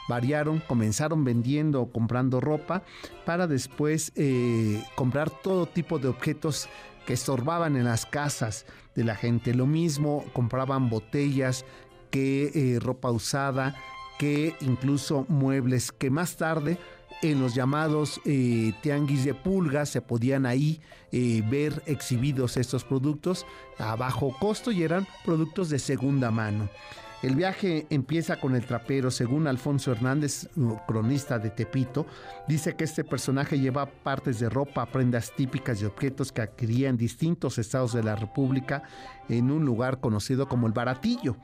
variaron, 0.07 0.59
comenzaron 0.59 1.23
vendiendo 1.23 1.81
o 1.81 1.91
comprando 1.91 2.39
ropa 2.39 2.83
para 3.25 3.47
después 3.47 4.11
eh, 4.15 4.83
comprar 4.95 5.29
todo 5.29 5.65
tipo 5.65 5.99
de 5.99 6.07
objetos 6.07 6.69
que 7.05 7.13
estorbaban 7.13 7.75
en 7.75 7.85
las 7.85 8.05
casas 8.05 8.65
de 8.95 9.03
la 9.03 9.15
gente. 9.15 9.53
Lo 9.53 9.65
mismo, 9.65 10.25
compraban 10.33 10.89
botellas 10.89 11.65
que 12.11 12.51
eh, 12.53 12.79
ropa 12.79 13.11
usada, 13.11 13.75
que 14.17 14.55
incluso 14.61 15.25
muebles 15.27 15.91
que 15.91 16.09
más 16.09 16.37
tarde 16.37 16.77
en 17.21 17.41
los 17.41 17.55
llamados 17.55 18.21
eh, 18.25 18.73
tianguis 18.81 19.25
de 19.25 19.33
pulgas 19.33 19.89
se 19.89 20.01
podían 20.01 20.45
ahí 20.45 20.81
ver 21.49 21.81
exhibidos 21.85 22.57
estos 22.57 22.83
productos 22.83 23.45
a 23.77 23.95
bajo 23.95 24.35
costo 24.37 24.69
y 24.69 24.83
eran 24.83 25.07
productos 25.23 25.69
de 25.69 25.79
segunda 25.79 26.29
mano. 26.29 26.69
El 27.25 27.35
viaje 27.35 27.87
empieza 27.89 28.39
con 28.39 28.55
el 28.55 28.67
trapero, 28.67 29.09
según 29.09 29.47
Alfonso 29.47 29.91
Hernández, 29.91 30.47
cronista 30.87 31.39
de 31.39 31.49
Tepito, 31.49 32.05
dice 32.47 32.75
que 32.75 32.83
este 32.83 33.03
personaje 33.03 33.59
lleva 33.59 33.87
partes 33.87 34.39
de 34.39 34.47
ropa, 34.47 34.85
prendas 34.85 35.33
típicas 35.35 35.81
y 35.81 35.85
objetos 35.85 36.31
que 36.31 36.43
adquiría 36.43 36.87
en 36.87 36.97
distintos 36.97 37.57
estados 37.57 37.93
de 37.93 38.03
la 38.03 38.15
República 38.15 38.83
en 39.27 39.49
un 39.49 39.65
lugar 39.65 39.99
conocido 40.01 40.47
como 40.47 40.67
el 40.67 40.73
Baratillo 40.73 41.35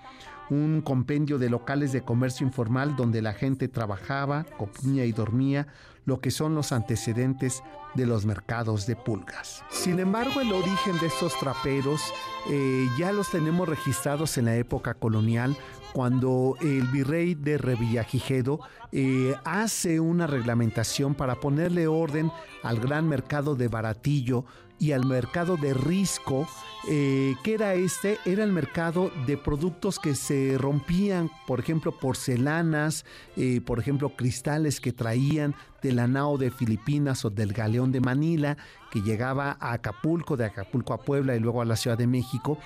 un 0.52 0.82
compendio 0.82 1.40
de 1.40 1.50
locales 1.50 1.94
de 1.94 2.02
comercio 2.02 2.46
informal 2.46 2.98
donde 2.98 3.22
la 3.22 3.34
gente 3.34 3.70
trabajaba, 3.70 4.46
comía 4.58 5.06
y 5.06 5.14
dormía, 5.14 5.68
lo 6.06 6.20
que 6.20 6.30
son 6.30 6.56
los 6.56 6.74
antecedentes 6.74 7.64
de 7.94 8.06
los 8.06 8.26
mercados 8.26 8.86
de 8.86 8.98
pulgas. 8.98 9.64
Sin 9.70 10.00
embargo, 10.00 10.42
el 10.42 10.52
origen 10.52 11.00
de 11.00 11.08
estos 11.08 11.38
traperos 11.40 12.02
eh, 12.50 12.86
ya 12.98 13.14
los 13.14 13.32
tenemos 13.32 13.70
registrados 13.70 14.38
en 14.38 14.46
la 14.46 14.56
época 14.58 14.94
colonial, 14.94 15.56
cuando 15.94 16.58
el 16.60 16.88
virrey 16.88 17.36
de 17.36 17.58
Revillagigedo 17.58 18.60
eh, 18.92 19.36
hace 19.46 20.00
una 20.02 20.28
reglamentación 20.28 21.16
para 21.16 21.36
ponerle 21.36 21.88
orden 21.88 22.30
al 22.64 22.80
gran 22.80 23.08
mercado 23.08 23.56
de 23.56 23.70
Baratillo 23.70 24.46
y 24.82 24.94
al 24.94 25.06
mercado 25.06 25.58
de 25.58 25.76
Risco, 25.76 26.48
eh, 26.90 27.36
que 27.44 27.54
era 27.54 27.76
este, 27.76 28.18
era 28.26 28.44
el 28.44 28.52
mercado 28.52 29.12
de 29.28 29.38
productos 29.38 30.00
que 30.00 30.16
se 30.16 30.58
rompían, 30.58 31.30
por 31.46 31.60
ejemplo, 31.60 31.92
porcelanas, 31.92 33.06
eh, 33.38 33.62
por 33.64 33.78
ejemplo, 33.78 34.10
cristales 34.16 34.82
que 34.82 34.92
traían 34.92 35.54
de 35.82 35.92
la 35.92 36.08
nao 36.08 36.38
de 36.38 36.52
Filipinas 36.52 37.26
o 37.26 37.30
del 37.30 37.54
galeón 37.54 37.92
de 37.92 38.02
Manila, 38.02 38.58
que 38.92 39.02
llegaba 39.02 39.58
a 39.60 39.74
Acapulco, 39.74 40.38
de 40.38 40.46
Acapulco 40.46 40.94
a 40.94 41.02
Puebla 41.02 41.36
y 41.36 41.40
luego 41.40 41.62
a 41.62 41.66
la 41.66 41.76
Ciudad 41.76 41.98
de 41.98 42.08
México, 42.08 42.58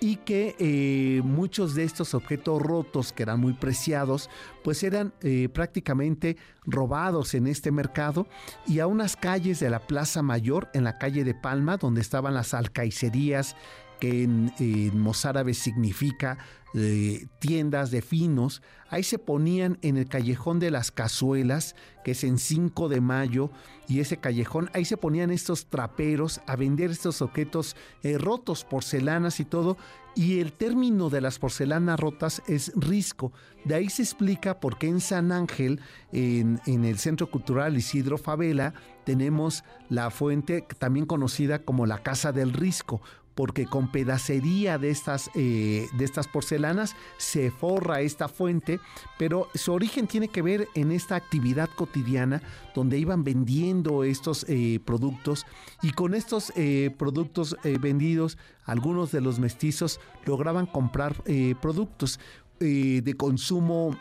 y 0.00 0.16
que 0.16 0.54
eh, 0.58 1.22
muchos 1.22 1.74
de 1.74 1.84
estos 1.84 2.14
objetos 2.14 2.62
rotos, 2.62 3.12
que 3.12 3.24
eran 3.24 3.40
muy 3.40 3.52
preciados, 3.52 4.30
pues 4.62 4.82
eran 4.82 5.12
prácticamente 5.52 6.36
robados 6.64 7.34
en 7.34 7.46
este 7.46 7.72
mercado 7.72 8.26
y 8.66 8.78
a 8.78 8.86
unas 8.86 9.16
calles 9.16 9.60
de 9.60 9.70
la 9.70 9.80
Plaza 9.80 10.22
Mayor, 10.22 10.68
en 10.74 10.84
la 10.84 10.98
calle 10.98 11.24
de 11.24 11.34
Palma, 11.34 11.76
donde 11.76 12.00
estaban 12.00 12.34
las 12.34 12.54
alcaicerías, 12.54 13.56
que 14.02 14.24
en, 14.24 14.98
mozárabe 14.98 15.54
significa 15.54 16.36
eh, 16.74 17.28
tiendas 17.38 17.92
de 17.92 18.02
finos, 18.02 18.60
ahí 18.90 19.04
se 19.04 19.20
ponían 19.20 19.78
en 19.80 19.96
el 19.96 20.08
callejón 20.08 20.58
de 20.58 20.72
las 20.72 20.90
cazuelas, 20.90 21.76
que 22.02 22.10
es 22.10 22.24
en 22.24 22.38
5 22.38 22.88
de 22.88 23.00
mayo, 23.00 23.52
y 23.86 24.00
ese 24.00 24.16
callejón, 24.16 24.70
ahí 24.74 24.84
se 24.84 24.96
ponían 24.96 25.30
estos 25.30 25.66
traperos 25.66 26.40
a 26.48 26.56
vender 26.56 26.90
estos 26.90 27.22
objetos 27.22 27.76
eh, 28.02 28.18
rotos, 28.18 28.64
porcelanas 28.64 29.38
y 29.38 29.44
todo, 29.44 29.76
y 30.16 30.40
el 30.40 30.52
término 30.52 31.08
de 31.08 31.20
las 31.20 31.38
porcelanas 31.38 32.00
rotas 32.00 32.42
es 32.48 32.72
risco. 32.74 33.32
De 33.64 33.76
ahí 33.76 33.88
se 33.88 34.02
explica 34.02 34.58
por 34.58 34.78
qué 34.78 34.88
en 34.88 35.00
San 35.00 35.30
Ángel, 35.30 35.80
en, 36.10 36.60
en 36.66 36.84
el 36.84 36.98
Centro 36.98 37.30
Cultural 37.30 37.76
Isidro 37.76 38.18
Favela, 38.18 38.74
tenemos 39.04 39.64
la 39.88 40.10
fuente 40.10 40.66
también 40.78 41.06
conocida 41.06 41.60
como 41.60 41.86
la 41.86 42.02
Casa 42.02 42.32
del 42.32 42.52
Risco, 42.52 43.00
porque 43.34 43.66
con 43.66 43.90
pedacería 43.90 44.78
de 44.78 44.90
estas, 44.90 45.30
eh, 45.34 45.88
de 45.92 46.04
estas 46.04 46.28
porcelanas 46.28 46.96
se 47.16 47.50
forra 47.50 48.00
esta 48.00 48.28
fuente, 48.28 48.80
pero 49.18 49.48
su 49.54 49.72
origen 49.72 50.06
tiene 50.06 50.28
que 50.28 50.42
ver 50.42 50.68
en 50.74 50.92
esta 50.92 51.16
actividad 51.16 51.68
cotidiana 51.70 52.42
donde 52.74 52.98
iban 52.98 53.24
vendiendo 53.24 54.04
estos 54.04 54.44
eh, 54.48 54.80
productos 54.84 55.46
y 55.82 55.92
con 55.92 56.14
estos 56.14 56.52
eh, 56.56 56.94
productos 56.98 57.56
vendidos 57.80 58.38
algunos 58.64 59.12
de 59.12 59.20
los 59.20 59.38
mestizos 59.38 60.00
lograban 60.24 60.66
comprar 60.66 61.22
productos 61.60 62.20
de 62.58 63.14
consumo 63.16 63.96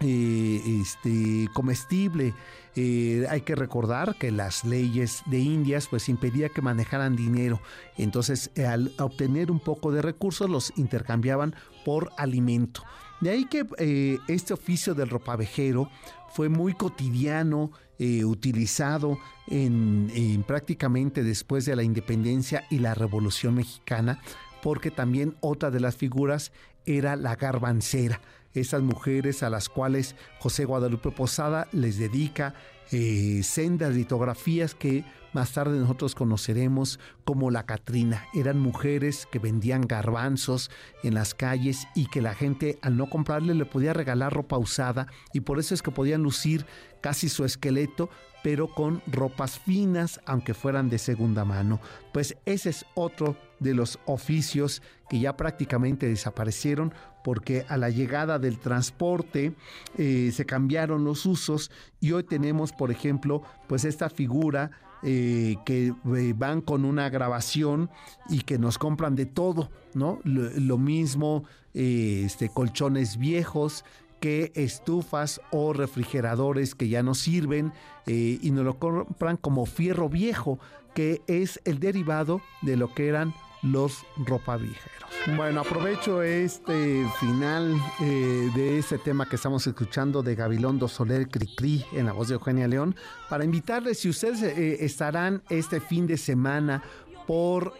este, 0.00 1.48
comestible. 1.52 2.34
Eh, 2.76 3.26
hay 3.28 3.40
que 3.40 3.54
recordar 3.54 4.16
que 4.16 4.30
las 4.30 4.64
leyes 4.64 5.22
de 5.26 5.38
Indias 5.40 5.88
pues 5.88 6.08
impedía 6.08 6.48
que 6.48 6.62
manejaran 6.62 7.16
dinero. 7.16 7.60
Entonces 7.96 8.50
al 8.56 8.92
obtener 8.98 9.50
un 9.50 9.60
poco 9.60 9.90
de 9.90 10.02
recursos 10.02 10.48
los 10.48 10.72
intercambiaban 10.76 11.54
por 11.84 12.10
alimento. 12.16 12.82
De 13.20 13.30
ahí 13.30 13.46
que 13.46 13.66
eh, 13.78 14.18
este 14.28 14.54
oficio 14.54 14.94
del 14.94 15.10
ropavejero 15.10 15.90
fue 16.32 16.48
muy 16.48 16.74
cotidiano, 16.74 17.72
eh, 17.98 18.24
utilizado 18.24 19.18
en, 19.48 20.44
prácticamente 20.46 21.24
después 21.24 21.64
de 21.64 21.74
la 21.74 21.82
independencia 21.82 22.64
y 22.70 22.78
la 22.78 22.94
revolución 22.94 23.54
mexicana 23.54 24.20
porque 24.62 24.90
también 24.90 25.36
otra 25.40 25.70
de 25.70 25.80
las 25.80 25.96
figuras 25.96 26.52
era 26.86 27.16
la 27.16 27.34
garbancera, 27.34 28.20
esas 28.54 28.82
mujeres 28.82 29.42
a 29.42 29.50
las 29.50 29.68
cuales 29.68 30.16
José 30.38 30.64
Guadalupe 30.64 31.10
Posada 31.10 31.68
les 31.72 31.98
dedica 31.98 32.54
eh, 32.90 33.42
sendas 33.42 33.94
litografías 33.94 34.74
que 34.74 35.04
más 35.32 35.52
tarde 35.52 35.78
nosotros 35.78 36.14
conoceremos 36.14 36.98
como 37.24 37.50
la 37.50 37.66
Catrina. 37.66 38.24
Eran 38.34 38.58
mujeres 38.58 39.28
que 39.30 39.38
vendían 39.38 39.82
garbanzos 39.82 40.70
en 41.02 41.14
las 41.14 41.34
calles 41.34 41.86
y 41.94 42.06
que 42.06 42.22
la 42.22 42.34
gente 42.34 42.78
al 42.82 42.96
no 42.96 43.10
comprarle 43.10 43.54
le 43.54 43.66
podía 43.66 43.92
regalar 43.92 44.32
ropa 44.32 44.56
usada 44.56 45.06
y 45.32 45.40
por 45.40 45.58
eso 45.58 45.74
es 45.74 45.82
que 45.82 45.90
podían 45.90 46.22
lucir 46.22 46.64
casi 47.00 47.28
su 47.28 47.44
esqueleto 47.44 48.08
pero 48.42 48.68
con 48.68 49.02
ropas 49.06 49.58
finas, 49.58 50.20
aunque 50.26 50.54
fueran 50.54 50.88
de 50.88 50.98
segunda 50.98 51.44
mano. 51.44 51.80
Pues 52.12 52.36
ese 52.44 52.70
es 52.70 52.86
otro 52.94 53.36
de 53.60 53.74
los 53.74 53.98
oficios 54.06 54.82
que 55.08 55.20
ya 55.20 55.36
prácticamente 55.36 56.06
desaparecieron 56.06 56.92
porque 57.24 57.64
a 57.68 57.76
la 57.76 57.90
llegada 57.90 58.38
del 58.38 58.58
transporte 58.58 59.54
eh, 59.96 60.30
se 60.32 60.46
cambiaron 60.46 61.04
los 61.04 61.26
usos 61.26 61.70
y 62.00 62.12
hoy 62.12 62.22
tenemos, 62.22 62.72
por 62.72 62.90
ejemplo, 62.90 63.42
pues 63.66 63.84
esta 63.84 64.08
figura 64.08 64.70
eh, 65.02 65.56
que 65.64 65.94
eh, 66.16 66.34
van 66.36 66.60
con 66.60 66.84
una 66.84 67.08
grabación 67.08 67.90
y 68.28 68.40
que 68.40 68.58
nos 68.58 68.78
compran 68.78 69.14
de 69.14 69.26
todo, 69.26 69.70
¿no? 69.94 70.20
Lo, 70.24 70.78
mismo, 70.78 71.44
este, 71.72 72.48
colchones 72.48 73.16
viejos, 73.16 73.84
que 74.20 74.52
estufas 74.54 75.40
o 75.50 75.72
refrigeradores 75.72 76.74
que 76.74 76.88
ya 76.88 77.02
no 77.02 77.14
sirven 77.14 77.72
eh, 78.06 78.38
y 78.40 78.50
nos 78.50 78.64
lo 78.64 78.78
compran 78.78 79.36
como 79.36 79.66
fierro 79.66 80.08
viejo, 80.08 80.58
que 80.94 81.22
es 81.26 81.60
el 81.64 81.78
derivado 81.78 82.40
de 82.62 82.76
lo 82.76 82.92
que 82.94 83.08
eran 83.08 83.34
los 83.62 84.04
ropavijeros. 84.16 85.08
Bueno, 85.36 85.60
aprovecho 85.60 86.22
este 86.22 87.06
final 87.18 87.76
eh, 88.00 88.50
de 88.54 88.78
este 88.78 88.98
tema 88.98 89.26
que 89.26 89.36
estamos 89.36 89.66
escuchando 89.66 90.22
de 90.22 90.34
Gabilondo 90.34 90.88
Soler 90.88 91.28
Cricri 91.28 91.84
en 91.92 92.06
la 92.06 92.12
voz 92.12 92.28
de 92.28 92.34
Eugenia 92.34 92.68
León 92.68 92.94
para 93.28 93.44
invitarles 93.44 93.98
si 93.98 94.08
ustedes 94.08 94.42
eh, 94.42 94.84
estarán 94.84 95.42
este 95.50 95.80
fin 95.80 96.06
de 96.06 96.16
semana 96.16 96.82
por 97.28 97.74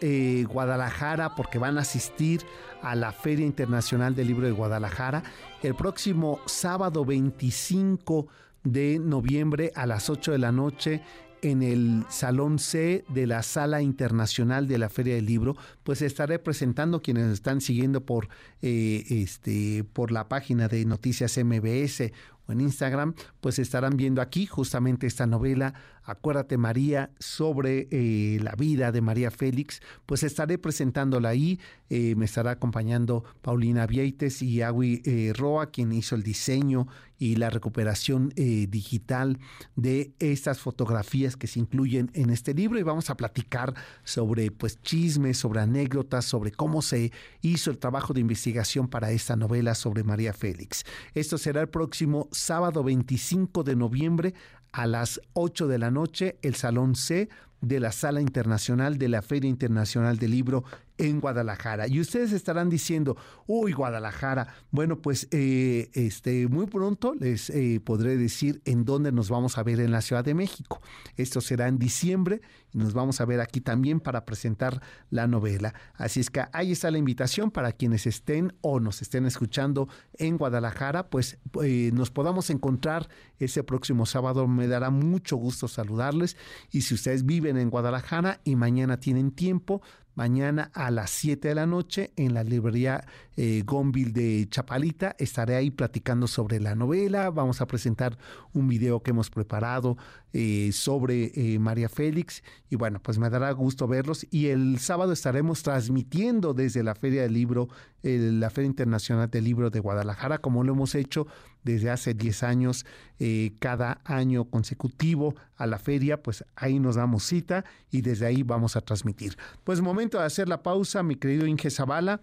Guadalajara 0.47 1.33
porque 1.33 1.57
van 1.57 1.79
a 1.79 1.81
asistir 1.81 2.45
a 2.83 2.93
la 2.93 3.11
Feria 3.11 3.47
Internacional 3.47 4.13
del 4.13 4.27
Libro 4.27 4.45
de 4.45 4.51
Guadalajara 4.51 5.23
el 5.63 5.73
próximo 5.73 6.39
sábado 6.45 7.03
25 7.03 8.27
de 8.63 8.99
noviembre 8.99 9.71
a 9.73 9.87
las 9.87 10.11
8 10.11 10.33
de 10.33 10.37
la 10.37 10.51
noche 10.51 11.01
en 11.41 11.63
el 11.63 12.05
Salón 12.09 12.59
C 12.59 13.03
de 13.09 13.25
la 13.25 13.41
Sala 13.41 13.81
Internacional 13.81 14.67
de 14.67 14.77
la 14.77 14.87
Feria 14.87 15.15
del 15.15 15.25
Libro, 15.25 15.55
pues 15.83 16.03
estaré 16.03 16.37
presentando 16.37 17.01
quienes 17.01 17.31
están 17.31 17.59
siguiendo 17.59 18.05
por, 18.05 18.27
eh, 18.61 19.03
este, 19.09 19.83
por 19.83 20.11
la 20.11 20.29
página 20.29 20.67
de 20.67 20.85
Noticias 20.85 21.39
MBS 21.43 22.11
o 22.45 22.51
en 22.51 22.61
Instagram, 22.61 23.15
pues 23.41 23.57
estarán 23.57 23.97
viendo 23.97 24.21
aquí 24.21 24.45
justamente 24.45 25.07
esta 25.07 25.25
novela 25.25 25.73
Acuérdate 26.09 26.57
María 26.57 27.11
sobre 27.19 27.87
eh, 27.91 28.39
la 28.41 28.53
vida 28.55 28.91
de 28.91 29.01
María 29.01 29.29
Félix, 29.29 29.81
pues 30.05 30.23
estaré 30.23 30.57
presentándola 30.57 31.29
ahí, 31.29 31.59
eh, 31.89 32.15
me 32.15 32.25
estará 32.25 32.51
acompañando 32.51 33.23
Paulina 33.41 33.85
Vieites 33.85 34.41
y 34.41 34.61
Agui 34.61 35.01
eh, 35.05 35.33
Roa, 35.35 35.67
quien 35.67 35.91
hizo 35.91 36.15
el 36.15 36.23
diseño 36.23 36.87
y 37.21 37.35
la 37.35 37.49
recuperación 37.49 38.29
digital 38.29 39.39
de 39.75 40.13
estas 40.19 40.61
fotografías 40.61 41.35
que 41.35 41.47
se 41.47 41.59
incluyen 41.59 42.09
en 42.13 42.29
este 42.29 42.53
libro 42.53 42.79
y 42.79 42.83
vamos 42.83 43.09
a 43.09 43.17
platicar 43.17 43.73
sobre 44.05 44.51
pues 44.51 44.81
chismes, 44.81 45.37
sobre 45.37 45.59
anécdotas, 45.59 46.23
sobre 46.23 46.53
cómo 46.53 46.81
se 46.81 47.11
hizo 47.41 47.71
el 47.71 47.77
trabajo 47.77 48.13
de 48.13 48.21
investigación 48.21 48.87
para 48.87 49.11
esta 49.11 49.35
novela 49.35 49.75
sobre 49.75 50.05
María 50.05 50.31
Félix. 50.31 50.85
Esto 51.13 51.37
será 51.37 51.59
el 51.59 51.67
próximo 51.67 52.29
sábado 52.31 52.85
25 52.85 53.63
de 53.63 53.75
noviembre 53.75 54.33
a 54.71 54.87
las 54.87 55.21
8 55.33 55.67
de 55.67 55.79
la 55.79 55.91
noche, 55.91 56.37
el 56.41 56.55
Salón 56.55 56.95
C 56.95 57.29
de 57.61 57.79
la 57.79 57.91
Sala 57.91 58.21
Internacional 58.21 58.97
de 58.97 59.09
la 59.09 59.21
Feria 59.21 59.49
Internacional 59.49 60.17
del 60.17 60.31
Libro 60.31 60.63
en 60.99 61.19
Guadalajara. 61.19 61.87
Y 61.87 61.99
ustedes 61.99 62.31
estarán 62.31 62.69
diciendo, 62.69 63.17
uy, 63.47 63.71
Guadalajara. 63.71 64.53
Bueno, 64.69 65.01
pues 65.01 65.27
eh, 65.31 65.89
este, 65.93 66.47
muy 66.47 66.67
pronto 66.67 67.15
les 67.15 67.49
eh, 67.49 67.81
podré 67.83 68.17
decir 68.17 68.61
en 68.65 68.85
dónde 68.85 69.11
nos 69.11 69.29
vamos 69.29 69.57
a 69.57 69.63
ver 69.63 69.79
en 69.79 69.91
la 69.91 70.01
Ciudad 70.01 70.23
de 70.23 70.35
México. 70.35 70.81
Esto 71.15 71.41
será 71.41 71.67
en 71.67 71.79
diciembre 71.79 72.41
y 72.73 72.77
nos 72.77 72.93
vamos 72.93 73.21
a 73.21 73.25
ver 73.25 73.39
aquí 73.39 73.61
también 73.61 73.99
para 73.99 74.25
presentar 74.25 74.81
la 75.09 75.25
novela. 75.25 75.73
Así 75.95 76.19
es 76.19 76.29
que 76.29 76.43
ahí 76.51 76.71
está 76.71 76.91
la 76.91 76.97
invitación 76.97 77.49
para 77.49 77.71
quienes 77.71 78.05
estén 78.05 78.53
o 78.61 78.79
nos 78.79 79.01
estén 79.01 79.25
escuchando 79.25 79.87
en 80.17 80.37
Guadalajara, 80.37 81.09
pues 81.09 81.39
eh, 81.63 81.91
nos 81.93 82.11
podamos 82.11 82.49
encontrar 82.49 83.09
ese 83.39 83.63
próximo 83.63 84.05
sábado. 84.05 84.47
Me 84.47 84.67
dará 84.67 84.89
mucho 84.89 85.37
gusto 85.37 85.67
saludarles 85.67 86.35
y 86.71 86.81
si 86.81 86.93
ustedes 86.93 87.25
viven 87.25 87.57
en 87.57 87.69
Guadalajara 87.69 88.41
y 88.43 88.55
mañana 88.55 88.99
tienen 88.99 89.31
tiempo, 89.31 89.81
mañana 90.19 90.69
a 90.73 90.91
las 90.91 91.11
7 91.11 91.47
de 91.47 91.55
la 91.55 91.65
noche 91.65 92.11
en 92.17 92.33
la 92.33 92.43
librería 92.43 93.05
eh, 93.37 93.63
de 93.63 94.47
Chapalita. 94.49 95.15
Estaré 95.17 95.55
ahí 95.55 95.71
platicando 95.71 96.27
sobre 96.27 96.59
la 96.59 96.75
novela. 96.75 97.29
Vamos 97.29 97.61
a 97.61 97.67
presentar 97.67 98.17
un 98.51 98.67
video 98.67 98.99
que 98.99 99.11
hemos 99.11 99.29
preparado 99.29 99.95
eh, 100.33 100.71
sobre 100.73 101.31
eh, 101.35 101.59
María 101.59 101.89
Félix. 101.89 102.43
Y 102.69 102.75
bueno, 102.75 102.99
pues 103.01 103.17
me 103.17 103.29
dará 103.29 103.51
gusto 103.51 103.87
verlos. 103.87 104.25
Y 104.31 104.47
el 104.47 104.79
sábado 104.79 105.11
estaremos 105.11 105.63
transmitiendo 105.63 106.53
desde 106.53 106.83
la 106.83 106.95
Feria 106.95 107.23
del 107.23 107.33
Libro, 107.33 107.69
la 108.01 108.49
Feria 108.49 108.67
Internacional 108.67 109.29
del 109.29 109.43
Libro 109.43 109.69
de 109.69 109.79
Guadalajara, 109.79 110.37
como 110.37 110.63
lo 110.63 110.73
hemos 110.73 110.95
hecho 110.95 111.27
desde 111.63 111.89
hace 111.89 112.13
10 112.13 112.43
años, 112.43 112.85
eh, 113.19 113.51
cada 113.59 114.01
año 114.05 114.45
consecutivo 114.45 115.35
a 115.57 115.67
la 115.67 115.77
feria, 115.77 116.21
pues 116.21 116.45
ahí 116.55 116.79
nos 116.79 116.95
damos 116.95 117.23
cita 117.23 117.65
y 117.91 118.01
desde 118.01 118.25
ahí 118.25 118.43
vamos 118.43 118.75
a 118.75 118.81
transmitir. 118.81 119.37
Pues 119.63 119.81
momento 119.81 120.19
de 120.19 120.25
hacer 120.25 120.47
la 120.47 120.63
pausa, 120.63 121.03
mi 121.03 121.15
querido 121.15 121.45
Inge 121.45 121.69
Zavala. 121.69 122.21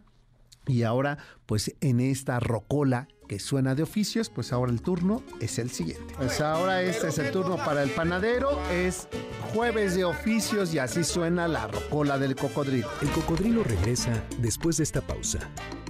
Y 0.68 0.82
ahora, 0.82 1.18
pues 1.46 1.76
en 1.80 2.00
esta 2.00 2.40
rocola 2.40 3.06
que 3.26 3.38
suena 3.38 3.74
de 3.74 3.82
oficios, 3.82 4.30
pues 4.30 4.52
ahora 4.52 4.72
el 4.72 4.80
turno 4.80 5.22
es 5.40 5.58
el 5.58 5.70
siguiente. 5.70 6.14
Pues 6.16 6.40
ahora 6.40 6.82
este 6.82 7.08
es 7.08 7.18
el 7.18 7.30
turno 7.30 7.56
para 7.56 7.82
el 7.82 7.90
panadero, 7.90 8.60
es 8.70 9.08
jueves 9.52 9.94
de 9.94 10.04
oficios 10.04 10.72
y 10.74 10.78
así 10.78 11.04
suena 11.04 11.48
la 11.48 11.66
rocola 11.66 12.18
del 12.18 12.36
cocodrilo. 12.36 12.88
El 13.02 13.10
cocodrilo 13.10 13.64
regresa 13.64 14.24
después 14.38 14.76
de 14.76 14.84
esta 14.84 15.00
pausa. 15.00 15.40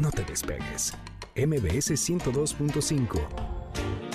No 0.01 0.11
te 0.11 0.25
despegues. 0.25 0.94
MBS 1.37 1.90
102.5. 1.90 3.57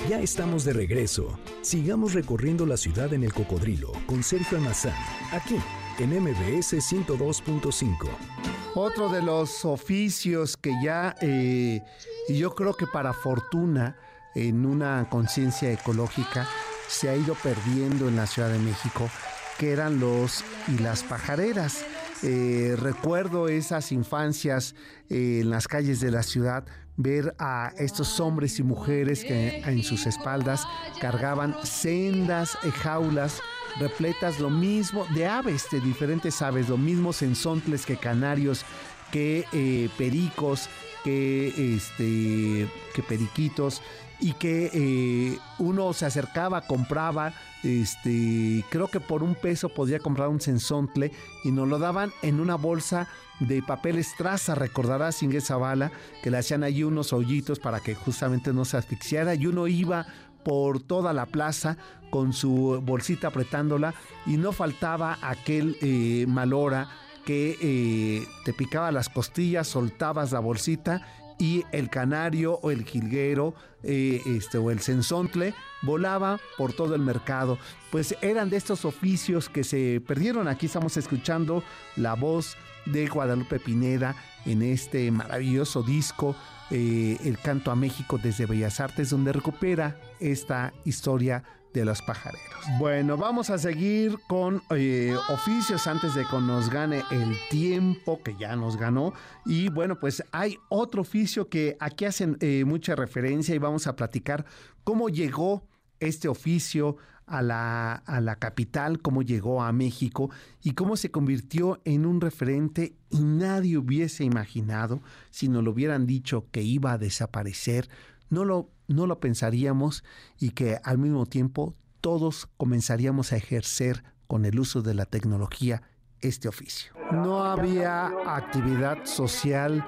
Ya 0.09 0.19
estamos 0.19 0.65
de 0.65 0.73
regreso. 0.73 1.37
Sigamos 1.61 2.13
recorriendo 2.13 2.65
la 2.65 2.77
ciudad 2.77 3.13
en 3.13 3.23
el 3.23 3.33
cocodrilo 3.33 3.91
con 4.07 4.23
Sergio 4.23 4.57
Almazán, 4.57 4.95
aquí 5.31 5.57
en 5.99 6.09
MBS 6.19 6.73
102.5. 6.73 8.60
Otro 8.73 9.09
de 9.09 9.21
los 9.21 9.65
oficios 9.65 10.55
que 10.55 10.71
ya, 10.81 11.15
eh, 11.21 11.83
yo 12.29 12.55
creo 12.55 12.73
que 12.73 12.87
para 12.87 13.11
fortuna, 13.11 13.97
en 14.33 14.65
una 14.65 15.09
conciencia 15.09 15.69
ecológica, 15.71 16.47
se 16.87 17.09
ha 17.09 17.15
ido 17.15 17.35
perdiendo 17.35 18.07
en 18.07 18.15
la 18.15 18.27
Ciudad 18.27 18.49
de 18.49 18.59
México, 18.59 19.09
que 19.57 19.71
eran 19.73 19.99
los 19.99 20.45
y 20.69 20.77
las 20.77 21.03
pajareras. 21.03 21.83
Eh, 22.23 22.75
recuerdo 22.77 23.49
esas 23.49 23.91
infancias 23.91 24.73
eh, 25.09 25.39
en 25.41 25.49
las 25.49 25.67
calles 25.67 25.99
de 25.99 26.11
la 26.11 26.23
ciudad, 26.23 26.63
ver 26.95 27.35
a 27.39 27.73
estos 27.77 28.21
hombres 28.21 28.57
y 28.59 28.63
mujeres 28.63 29.25
que 29.25 29.59
en 29.65 29.83
sus 29.83 30.05
espaldas 30.07 30.65
cargaban 31.01 31.55
sendas 31.63 32.57
jaulas 32.81 33.41
repletas 33.79 34.39
lo 34.39 34.49
mismo 34.49 35.05
de 35.13 35.27
aves, 35.27 35.67
de 35.71 35.79
diferentes 35.81 36.41
aves, 36.41 36.69
lo 36.69 36.77
mismo 36.77 37.13
sensontles 37.13 37.85
que 37.85 37.97
canarios, 37.97 38.65
que 39.11 39.45
eh, 39.51 39.89
pericos, 39.97 40.69
que, 41.03 41.75
este, 41.75 42.67
que 42.93 43.03
periquitos, 43.03 43.81
y 44.21 44.33
que 44.33 44.69
eh, 44.73 45.39
uno 45.57 45.93
se 45.93 46.05
acercaba, 46.05 46.61
compraba, 46.61 47.33
este, 47.63 48.63
creo 48.69 48.87
que 48.87 48.99
por 48.99 49.23
un 49.23 49.33
peso 49.33 49.69
podía 49.69 49.99
comprar 49.99 50.29
un 50.29 50.39
sensontle 50.39 51.11
y 51.43 51.51
nos 51.51 51.67
lo 51.67 51.79
daban 51.79 52.11
en 52.21 52.39
una 52.39 52.55
bolsa 52.55 53.07
de 53.39 53.63
papel 53.63 53.97
estraza, 53.97 54.53
recordarás 54.53 55.23
Inge 55.23 55.41
Zavala, 55.41 55.91
que 56.21 56.29
le 56.29 56.37
hacían 56.37 56.63
ahí 56.63 56.83
unos 56.83 57.11
hoyitos 57.13 57.59
para 57.59 57.79
que 57.79 57.95
justamente 57.95 58.53
no 58.53 58.63
se 58.63 58.77
asfixiara 58.77 59.33
y 59.33 59.47
uno 59.47 59.67
iba 59.67 60.05
por 60.43 60.81
toda 60.81 61.13
la 61.13 61.25
plaza 61.25 61.77
con 62.09 62.33
su 62.33 62.81
bolsita 62.83 63.29
apretándola 63.29 63.93
y 64.25 64.37
no 64.37 64.51
faltaba 64.51 65.17
aquel 65.21 65.77
eh, 65.81 66.25
malora 66.27 66.89
que 67.25 67.57
eh, 67.61 68.27
te 68.45 68.53
picaba 68.53 68.91
las 68.91 69.09
costillas, 69.09 69.67
soltabas 69.67 70.31
la 70.31 70.39
bolsita 70.39 71.07
y 71.37 71.63
el 71.71 71.89
canario 71.89 72.59
o 72.61 72.69
el 72.69 72.85
jilguero 72.85 73.55
eh, 73.83 74.21
este, 74.25 74.59
o 74.59 74.69
el 74.69 74.79
sensontle 74.79 75.55
volaba 75.81 76.39
por 76.57 76.73
todo 76.73 76.93
el 76.93 77.01
mercado. 77.01 77.57
Pues 77.91 78.15
eran 78.21 78.49
de 78.49 78.57
estos 78.57 78.85
oficios 78.85 79.49
que 79.49 79.63
se 79.63 80.01
perdieron. 80.05 80.47
Aquí 80.47 80.67
estamos 80.67 80.97
escuchando 80.97 81.63
la 81.95 82.13
voz 82.13 82.57
de 82.85 83.07
Guadalupe 83.07 83.59
Pineda 83.59 84.15
en 84.45 84.61
este 84.61 85.09
maravilloso 85.11 85.81
disco 85.81 86.35
eh, 86.71 87.17
El 87.23 87.37
canto 87.37 87.71
a 87.71 87.75
México 87.75 88.19
desde 88.21 88.45
Bellas 88.45 88.79
Artes, 88.79 89.09
donde 89.09 89.33
recupera 89.33 89.99
esta 90.19 90.73
historia 90.85 91.43
de 91.73 91.85
los 91.85 92.01
pajareros. 92.01 92.47
Bueno, 92.79 93.17
vamos 93.17 93.49
a 93.49 93.57
seguir 93.57 94.17
con 94.27 94.61
eh, 94.71 95.15
oficios 95.29 95.87
antes 95.87 96.13
de 96.15 96.25
que 96.25 96.37
nos 96.37 96.69
gane 96.69 97.03
el 97.11 97.35
tiempo 97.49 98.21
que 98.23 98.35
ya 98.37 98.55
nos 98.55 98.77
ganó. 98.77 99.13
Y 99.45 99.69
bueno, 99.69 99.99
pues 99.99 100.23
hay 100.31 100.57
otro 100.69 101.01
oficio 101.01 101.49
que 101.49 101.77
aquí 101.79 102.05
hacen 102.05 102.37
eh, 102.41 102.65
mucha 102.65 102.95
referencia 102.95 103.55
y 103.55 103.59
vamos 103.59 103.87
a 103.87 103.95
platicar 103.95 104.45
cómo 104.83 105.09
llegó 105.09 105.67
este 105.99 106.27
oficio 106.27 106.97
a 107.31 107.41
la, 107.41 107.93
a 107.93 108.19
la 108.19 108.35
capital, 108.35 109.01
cómo 109.01 109.21
llegó 109.21 109.63
a 109.63 109.71
México 109.71 110.29
y 110.61 110.73
cómo 110.73 110.97
se 110.97 111.11
convirtió 111.11 111.81
en 111.85 112.05
un 112.05 112.19
referente 112.19 112.95
y 113.09 113.21
nadie 113.21 113.77
hubiese 113.77 114.25
imaginado, 114.25 115.01
si 115.29 115.47
nos 115.47 115.63
lo 115.63 115.71
hubieran 115.71 116.05
dicho 116.05 116.45
que 116.51 116.61
iba 116.61 116.91
a 116.91 116.97
desaparecer, 116.97 117.89
no 118.29 118.43
lo, 118.43 118.69
no 118.87 119.07
lo 119.07 119.19
pensaríamos 119.19 120.03
y 120.39 120.51
que 120.51 120.79
al 120.83 120.97
mismo 120.97 121.25
tiempo 121.25 121.75
todos 122.01 122.49
comenzaríamos 122.57 123.31
a 123.31 123.37
ejercer 123.37 124.03
con 124.27 124.45
el 124.45 124.59
uso 124.59 124.81
de 124.81 124.93
la 124.93 125.05
tecnología 125.05 125.83
este 126.19 126.47
oficio. 126.47 126.93
No 127.11 127.45
había 127.45 128.07
actividad 128.27 129.05
social 129.05 129.87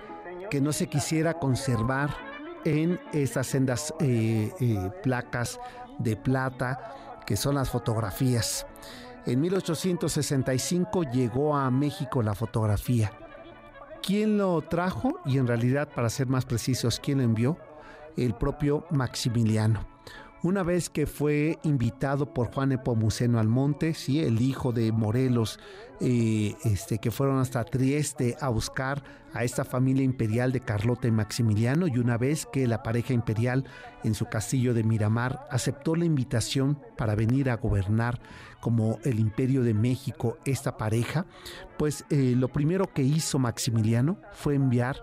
que 0.49 0.61
no 0.61 0.71
se 0.71 0.87
quisiera 0.87 1.39
conservar 1.39 2.15
en 2.65 2.99
estas 3.11 3.47
sendas 3.47 3.93
eh, 3.99 4.51
eh, 4.59 4.91
placas 5.03 5.59
de 5.99 6.15
plata 6.15 7.02
que 7.25 7.37
son 7.37 7.55
las 7.55 7.69
fotografías. 7.69 8.65
En 9.25 9.39
1865 9.41 11.03
llegó 11.03 11.55
a 11.55 11.71
México 11.71 12.21
la 12.21 12.35
fotografía. 12.35 13.11
¿Quién 14.01 14.37
lo 14.37 14.61
trajo? 14.61 15.19
Y 15.25 15.37
en 15.37 15.47
realidad, 15.47 15.87
para 15.93 16.09
ser 16.09 16.27
más 16.27 16.45
precisos, 16.45 16.99
¿quién 16.99 17.19
lo 17.19 17.23
envió? 17.23 17.57
El 18.17 18.33
propio 18.35 18.85
Maximiliano. 18.91 19.87
Una 20.43 20.61
vez 20.61 20.89
que 20.89 21.07
fue 21.07 21.57
invitado 21.63 22.33
por 22.33 22.53
Juan 22.53 22.73
Epomuceno 22.73 23.39
Almonte, 23.39 23.93
¿sí? 23.93 24.19
el 24.19 24.41
hijo 24.41 24.73
de 24.73 24.91
Morelos, 24.91 25.57
eh, 26.01 26.53
este, 26.65 26.97
que 26.97 27.11
fueron 27.11 27.39
hasta 27.39 27.63
Trieste 27.63 28.35
a 28.41 28.49
buscar 28.49 29.05
a 29.31 29.45
esta 29.45 29.63
familia 29.63 30.03
imperial 30.03 30.51
de 30.51 30.59
Carlota 30.59 31.07
y 31.07 31.11
Maximiliano, 31.11 31.87
y 31.87 31.97
una 31.97 32.17
vez 32.17 32.45
que 32.45 32.67
la 32.67 32.83
pareja 32.83 33.13
imperial 33.13 33.63
en 34.03 34.15
su 34.15 34.25
castillo 34.25 34.73
de 34.73 34.83
Miramar 34.83 35.47
aceptó 35.49 35.95
la 35.95 36.03
invitación 36.03 36.77
para 36.97 37.15
venir 37.15 37.49
a 37.49 37.55
gobernar 37.55 38.19
como 38.59 38.99
el 39.05 39.21
imperio 39.21 39.63
de 39.63 39.73
México 39.73 40.37
esta 40.43 40.75
pareja, 40.75 41.25
pues 41.77 42.03
eh, 42.09 42.33
lo 42.35 42.49
primero 42.49 42.91
que 42.93 43.03
hizo 43.03 43.39
Maximiliano 43.39 44.19
fue 44.33 44.55
enviar 44.55 44.97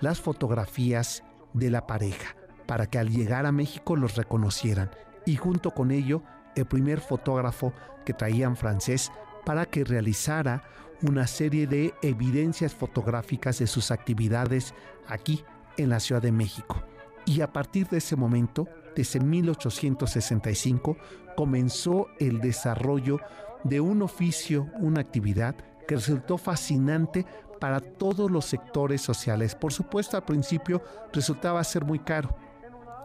las 0.00 0.20
fotografías 0.20 1.22
de 1.52 1.70
la 1.70 1.86
pareja 1.86 2.34
para 2.72 2.86
que 2.86 2.98
al 2.98 3.10
llegar 3.10 3.44
a 3.44 3.52
México 3.52 3.96
los 3.96 4.16
reconocieran 4.16 4.90
y 5.26 5.36
junto 5.36 5.72
con 5.72 5.90
ello 5.90 6.22
el 6.56 6.64
primer 6.64 7.02
fotógrafo 7.02 7.74
que 8.06 8.14
traían 8.14 8.56
francés 8.56 9.12
para 9.44 9.66
que 9.66 9.84
realizara 9.84 10.62
una 11.02 11.26
serie 11.26 11.66
de 11.66 11.92
evidencias 12.00 12.72
fotográficas 12.72 13.58
de 13.58 13.66
sus 13.66 13.90
actividades 13.90 14.72
aquí 15.06 15.44
en 15.76 15.90
la 15.90 16.00
Ciudad 16.00 16.22
de 16.22 16.32
México. 16.32 16.82
Y 17.26 17.42
a 17.42 17.52
partir 17.52 17.88
de 17.88 17.98
ese 17.98 18.16
momento, 18.16 18.66
desde 18.96 19.20
1865, 19.20 20.96
comenzó 21.36 22.06
el 22.20 22.40
desarrollo 22.40 23.18
de 23.64 23.82
un 23.82 24.00
oficio, 24.00 24.70
una 24.80 25.02
actividad 25.02 25.56
que 25.86 25.96
resultó 25.96 26.38
fascinante 26.38 27.26
para 27.60 27.80
todos 27.80 28.30
los 28.30 28.46
sectores 28.46 29.02
sociales. 29.02 29.54
Por 29.54 29.74
supuesto, 29.74 30.16
al 30.16 30.24
principio 30.24 30.82
resultaba 31.12 31.62
ser 31.64 31.84
muy 31.84 31.98
caro, 31.98 32.34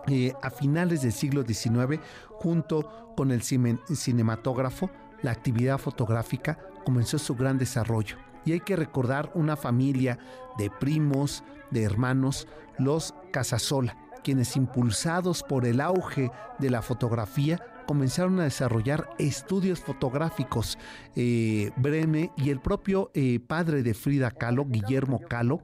eh, 0.07 0.33
a 0.41 0.49
finales 0.49 1.01
del 1.01 1.11
siglo 1.11 1.43
XIX, 1.43 1.99
junto 2.31 3.13
con 3.15 3.31
el 3.31 3.41
cinematógrafo, 3.41 4.89
la 5.21 5.31
actividad 5.31 5.77
fotográfica 5.77 6.59
comenzó 6.85 7.17
su 7.17 7.35
gran 7.35 7.57
desarrollo. 7.57 8.17
Y 8.45 8.53
hay 8.53 8.61
que 8.61 8.75
recordar 8.75 9.31
una 9.33 9.57
familia 9.57 10.17
de 10.57 10.69
primos, 10.69 11.43
de 11.71 11.83
hermanos, 11.83 12.47
los 12.77 13.13
Casasola, 13.31 13.97
quienes 14.23 14.55
impulsados 14.55 15.43
por 15.43 15.65
el 15.65 15.81
auge 15.81 16.31
de 16.59 16.69
la 16.69 16.81
fotografía 16.81 17.61
comenzaron 17.87 18.39
a 18.39 18.43
desarrollar 18.43 19.09
estudios 19.17 19.79
fotográficos. 19.79 20.77
Eh, 21.15 21.71
Breme 21.77 22.31
y 22.35 22.49
el 22.49 22.59
propio 22.59 23.09
eh, 23.13 23.39
padre 23.39 23.81
de 23.81 23.93
Frida 23.93 24.29
Kahlo, 24.29 24.65
Guillermo 24.65 25.21
Kahlo, 25.27 25.61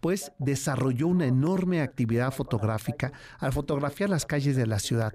pues 0.00 0.32
desarrolló 0.38 1.08
una 1.08 1.26
enorme 1.26 1.80
actividad 1.80 2.32
fotográfica 2.32 3.12
al 3.38 3.52
fotografiar 3.52 4.10
las 4.10 4.26
calles 4.26 4.56
de 4.56 4.66
la 4.66 4.78
ciudad. 4.78 5.14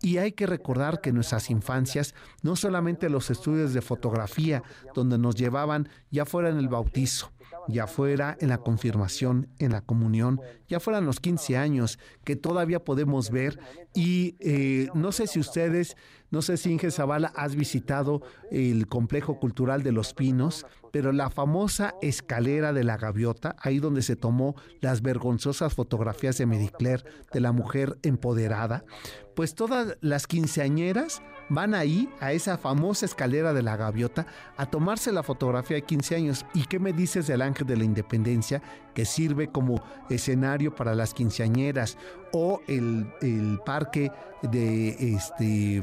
Y 0.00 0.18
hay 0.18 0.32
que 0.32 0.46
recordar 0.46 1.00
que 1.00 1.10
en 1.10 1.16
nuestras 1.16 1.50
infancias, 1.50 2.14
no 2.42 2.56
solamente 2.56 3.08
los 3.08 3.30
estudios 3.30 3.72
de 3.72 3.82
fotografía, 3.82 4.62
donde 4.94 5.18
nos 5.18 5.36
llevaban 5.36 5.88
ya 6.10 6.24
fuera 6.24 6.48
en 6.48 6.58
el 6.58 6.68
bautizo, 6.68 7.32
ya 7.68 7.86
fuera 7.86 8.36
en 8.40 8.48
la 8.48 8.58
confirmación, 8.58 9.48
en 9.58 9.72
la 9.72 9.80
comunión, 9.80 10.40
ya 10.68 10.80
fueran 10.80 11.06
los 11.06 11.20
15 11.20 11.56
años, 11.56 11.98
que 12.24 12.36
todavía 12.36 12.84
podemos 12.84 13.30
ver. 13.30 13.58
Y 13.94 14.36
eh, 14.40 14.88
no 14.94 15.12
sé 15.12 15.26
si 15.26 15.38
ustedes 15.38 15.96
no 16.32 16.40
sé 16.40 16.56
si 16.56 16.72
Inge 16.72 16.90
Zavala 16.90 17.30
has 17.36 17.54
visitado 17.54 18.22
el 18.50 18.86
complejo 18.86 19.38
cultural 19.38 19.82
de 19.82 19.92
Los 19.92 20.14
Pinos, 20.14 20.66
pero 20.90 21.12
la 21.12 21.28
famosa 21.28 21.94
escalera 22.00 22.72
de 22.72 22.84
la 22.84 22.96
gaviota, 22.96 23.54
ahí 23.60 23.78
donde 23.78 24.00
se 24.00 24.16
tomó 24.16 24.56
las 24.80 25.02
vergonzosas 25.02 25.74
fotografías 25.74 26.38
de 26.38 26.46
Medicler 26.46 27.04
de 27.34 27.40
la 27.40 27.52
mujer 27.52 27.98
empoderada, 28.02 28.82
pues 29.36 29.54
todas 29.54 29.98
las 30.00 30.26
quinceañeras 30.26 31.22
van 31.50 31.74
ahí 31.74 32.08
a 32.18 32.32
esa 32.32 32.56
famosa 32.56 33.04
escalera 33.04 33.52
de 33.52 33.62
la 33.62 33.76
gaviota 33.76 34.26
a 34.56 34.64
tomarse 34.64 35.12
la 35.12 35.22
fotografía 35.22 35.76
de 35.76 35.82
15 35.82 36.16
años. 36.16 36.46
¿Y 36.54 36.64
qué 36.64 36.78
me 36.78 36.94
dices 36.94 37.26
del 37.26 37.42
Ángel 37.42 37.66
de 37.66 37.76
la 37.76 37.84
Independencia 37.84 38.62
que 38.94 39.04
sirve 39.04 39.48
como 39.48 39.82
escenario 40.08 40.74
para 40.74 40.94
las 40.94 41.12
quinceañeras 41.12 41.98
o 42.32 42.62
el, 42.68 43.06
el 43.20 43.60
parque 43.66 44.10
de 44.42 45.14
este 45.14 45.82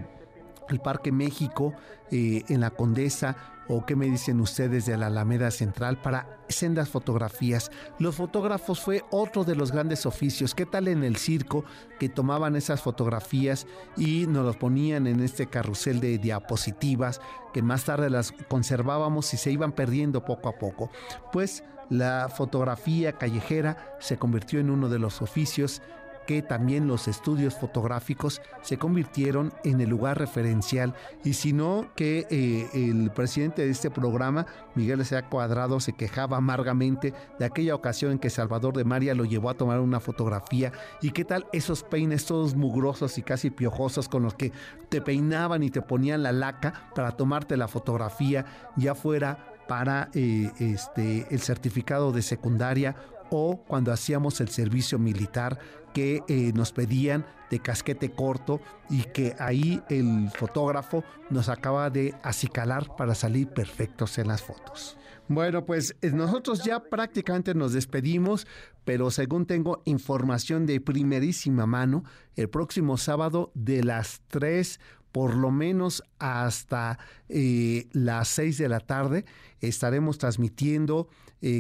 el 0.74 0.82
Parque 0.82 1.12
México 1.12 1.74
eh, 2.12 2.44
en 2.50 2.62
la 2.62 2.70
Condesa 2.72 3.36
o 3.70 3.86
qué 3.86 3.96
me 3.96 4.08
dicen 4.08 4.42
ustedes 4.42 4.88
de 4.88 4.98
la 4.98 5.08
Alameda 5.08 5.52
Central 5.52 6.02
para 6.02 6.40
sendas 6.50 6.90
fotografías. 6.90 7.70
Los 8.00 8.16
fotógrafos 8.16 8.82
fue 8.82 9.04
otro 9.12 9.44
de 9.44 9.56
los 9.56 9.72
grandes 9.72 10.08
oficios. 10.08 10.56
¿Qué 10.56 10.66
tal 10.66 10.88
en 10.88 11.04
el 11.04 11.18
circo 11.18 11.64
que 12.00 12.10
tomaban 12.10 12.56
esas 12.56 12.82
fotografías 12.82 13.68
y 13.96 14.26
nos 14.26 14.44
los 14.44 14.58
ponían 14.58 15.06
en 15.06 15.20
este 15.20 15.46
carrusel 15.46 16.00
de 16.00 16.18
diapositivas 16.18 17.22
que 17.54 17.62
más 17.62 17.86
tarde 17.86 18.10
las 18.10 18.32
conservábamos 18.50 19.32
y 19.36 19.38
se 19.38 19.52
iban 19.52 19.72
perdiendo 19.72 20.26
poco 20.26 20.50
a 20.50 20.58
poco? 20.58 20.90
Pues 21.32 21.64
la 21.90 22.30
fotografía 22.30 23.14
callejera 23.14 23.96
se 24.00 24.18
convirtió 24.18 24.60
en 24.60 24.72
uno 24.72 24.90
de 24.90 25.00
los 25.00 25.22
oficios 25.22 25.84
que 26.30 26.44
también 26.44 26.86
los 26.86 27.08
estudios 27.08 27.56
fotográficos 27.56 28.40
se 28.62 28.78
convirtieron 28.78 29.52
en 29.64 29.82
el 29.82 29.90
lugar 29.90 30.20
referencial. 30.20 30.94
Y 31.24 31.34
si 31.34 31.54
no 31.54 31.88
que 31.96 32.28
eh, 32.30 32.70
el 32.72 33.10
presidente 33.10 33.66
de 33.66 33.72
este 33.72 33.90
programa, 33.90 34.46
Miguel 34.76 35.04
Sea 35.04 35.28
Cuadrado, 35.28 35.80
se 35.80 35.94
quejaba 35.94 36.38
amargamente 36.38 37.16
de 37.40 37.46
aquella 37.46 37.74
ocasión 37.74 38.12
en 38.12 38.20
que 38.20 38.30
Salvador 38.30 38.78
de 38.78 38.84
María 38.84 39.16
lo 39.16 39.26
llevó 39.26 39.50
a 39.50 39.56
tomar 39.56 39.80
una 39.80 40.00
fotografía. 40.00 40.72
Y 41.02 41.10
qué 41.10 41.26
tal 41.26 41.48
esos 41.52 41.82
peines 41.82 42.28
todos 42.28 42.54
mugrosos 42.54 43.18
y 43.18 43.24
casi 43.24 43.50
piojosos 43.50 44.08
con 44.08 44.22
los 44.22 44.36
que 44.36 44.52
te 44.90 45.02
peinaban 45.02 45.64
y 45.64 45.72
te 45.72 45.82
ponían 45.82 46.22
la 46.22 46.32
laca 46.32 46.92
para 46.94 47.14
tomarte 47.14 47.58
la 47.58 47.68
fotografía 47.68 48.46
ya 48.78 48.94
fuera 48.94 49.56
para 49.68 50.12
eh, 50.14 50.52
este, 50.60 51.26
el 51.32 51.40
certificado 51.40 52.12
de 52.12 52.22
secundaria 52.22 52.96
o 53.30 53.64
cuando 53.68 53.92
hacíamos 53.92 54.42
el 54.42 54.50
servicio 54.50 55.00
militar 55.00 55.60
que 55.94 56.24
eh, 56.28 56.52
nos 56.54 56.72
pedían 56.72 57.26
de 57.50 57.60
casquete 57.60 58.12
corto 58.12 58.62
y 58.90 59.04
que 59.04 59.36
ahí 59.40 59.82
el 59.90 60.30
fotógrafo 60.36 61.04
nos 61.30 61.50
acaba 61.50 61.90
de 61.90 62.14
acicalar 62.24 62.96
para 62.96 63.16
salir 63.16 63.48
perfectos 63.48 64.18
en 64.18 64.28
las 64.28 64.42
fotos. 64.42 64.98
Bueno, 65.28 65.66
pues 65.66 65.96
eh, 66.02 66.12
nosotros 66.12 66.64
ya 66.64 66.80
prácticamente 66.80 67.54
nos 67.54 67.74
despedimos, 67.74 68.48
pero 68.86 69.12
según 69.12 69.46
tengo 69.46 69.82
información 69.86 70.66
de 70.66 70.82
primerísima 70.82 71.66
mano, 71.66 72.04
el 72.36 72.50
próximo 72.50 72.98
sábado 72.98 73.52
de 73.54 73.84
las 73.84 74.22
3 74.28 74.80
por 75.12 75.34
lo 75.34 75.50
menos 75.50 76.04
hasta 76.20 77.00
eh, 77.30 77.88
las 77.94 78.28
6 78.28 78.60
de 78.60 78.70
la 78.70 78.80
tarde 78.80 79.26
estaremos 79.60 80.20
transmitiendo 80.20 81.10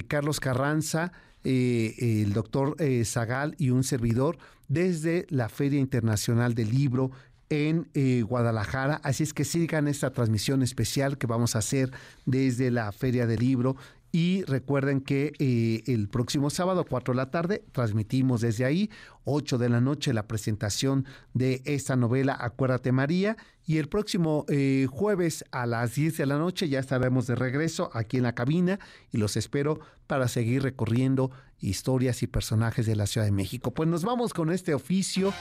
Carlos 0.09 0.41
Carranza, 0.41 1.13
eh, 1.43 2.23
el 2.23 2.33
doctor 2.33 2.75
eh, 2.79 3.03
Zagal 3.05 3.55
y 3.57 3.69
un 3.69 3.83
servidor 3.83 4.37
desde 4.67 5.25
la 5.29 5.49
Feria 5.49 5.79
Internacional 5.79 6.53
del 6.53 6.69
Libro 6.69 7.11
en 7.49 7.87
eh, 7.93 8.21
Guadalajara. 8.21 9.01
Así 9.03 9.23
es 9.23 9.33
que 9.33 9.45
sigan 9.45 9.87
esta 9.87 10.11
transmisión 10.11 10.61
especial 10.61 11.17
que 11.17 11.27
vamos 11.27 11.55
a 11.55 11.59
hacer 11.59 11.91
desde 12.25 12.71
la 12.71 12.91
Feria 12.91 13.25
del 13.25 13.39
Libro 13.39 13.75
Y 14.11 14.43
recuerden 14.43 15.01
que 15.01 15.33
eh, 15.37 15.83
el 15.85 16.09
próximo 16.09 16.49
sábado, 16.49 16.85
4 16.87 17.13
de 17.13 17.17
la 17.17 17.29
tarde, 17.29 17.63
transmitimos 17.71 18.41
desde 18.41 18.65
ahí, 18.65 18.89
8 19.25 19.59
de 19.59 19.69
la 19.69 19.81
noche, 19.81 20.13
la 20.13 20.27
presentación 20.27 21.05
de 21.33 21.61
esta 21.65 21.95
novela 21.95 22.35
Acuérdate 22.39 22.91
María. 22.91 23.37
Y 23.67 23.77
el 23.77 23.87
próximo 23.87 24.45
eh, 24.49 24.87
jueves 24.89 25.45
a 25.51 25.67
las 25.67 25.93
10 25.93 26.17
de 26.17 26.25
la 26.25 26.39
noche 26.39 26.69
ya 26.69 26.79
estaremos 26.79 27.27
de 27.27 27.35
regreso 27.35 27.91
aquí 27.93 28.17
en 28.17 28.23
la 28.23 28.33
cabina 28.33 28.79
y 29.11 29.19
los 29.19 29.37
espero 29.37 29.79
para 30.07 30.27
seguir 30.27 30.63
recorriendo 30.63 31.29
historias 31.61 32.23
y 32.23 32.27
personajes 32.27 32.85
de 32.85 32.95
la 32.95 33.07
Ciudad 33.07 33.25
de 33.25 33.31
México. 33.31 33.71
Pues 33.71 33.89
nos 33.89 34.03
vamos 34.03 34.33
con 34.33 34.51
este 34.51 34.73
oficio 34.73 35.33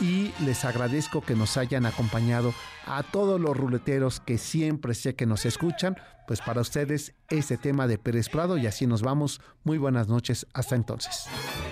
y 0.00 0.32
les 0.44 0.64
agradezco 0.64 1.20
que 1.20 1.34
nos 1.34 1.56
hayan 1.56 1.86
acompañado 1.86 2.54
a 2.86 3.02
todos 3.02 3.40
los 3.40 3.56
ruleteros 3.56 4.20
que 4.20 4.38
siempre 4.38 4.94
sé 4.94 5.14
que 5.14 5.26
nos 5.26 5.44
escuchan. 5.46 5.96
Pues 6.26 6.40
para 6.40 6.62
ustedes 6.62 7.14
este 7.28 7.56
tema 7.58 7.86
de 7.86 7.98
Pérez 7.98 8.28
Prado 8.28 8.56
y 8.56 8.66
así 8.66 8.86
nos 8.86 9.02
vamos. 9.02 9.40
Muy 9.62 9.78
buenas 9.78 10.08
noches. 10.08 10.46
Hasta 10.54 10.74
entonces. 10.74 11.26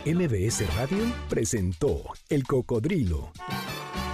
MBS 0.05 0.75
Radio 0.77 1.05
presentó 1.29 2.03
El 2.29 2.45
Cocodrilo. 2.45 3.33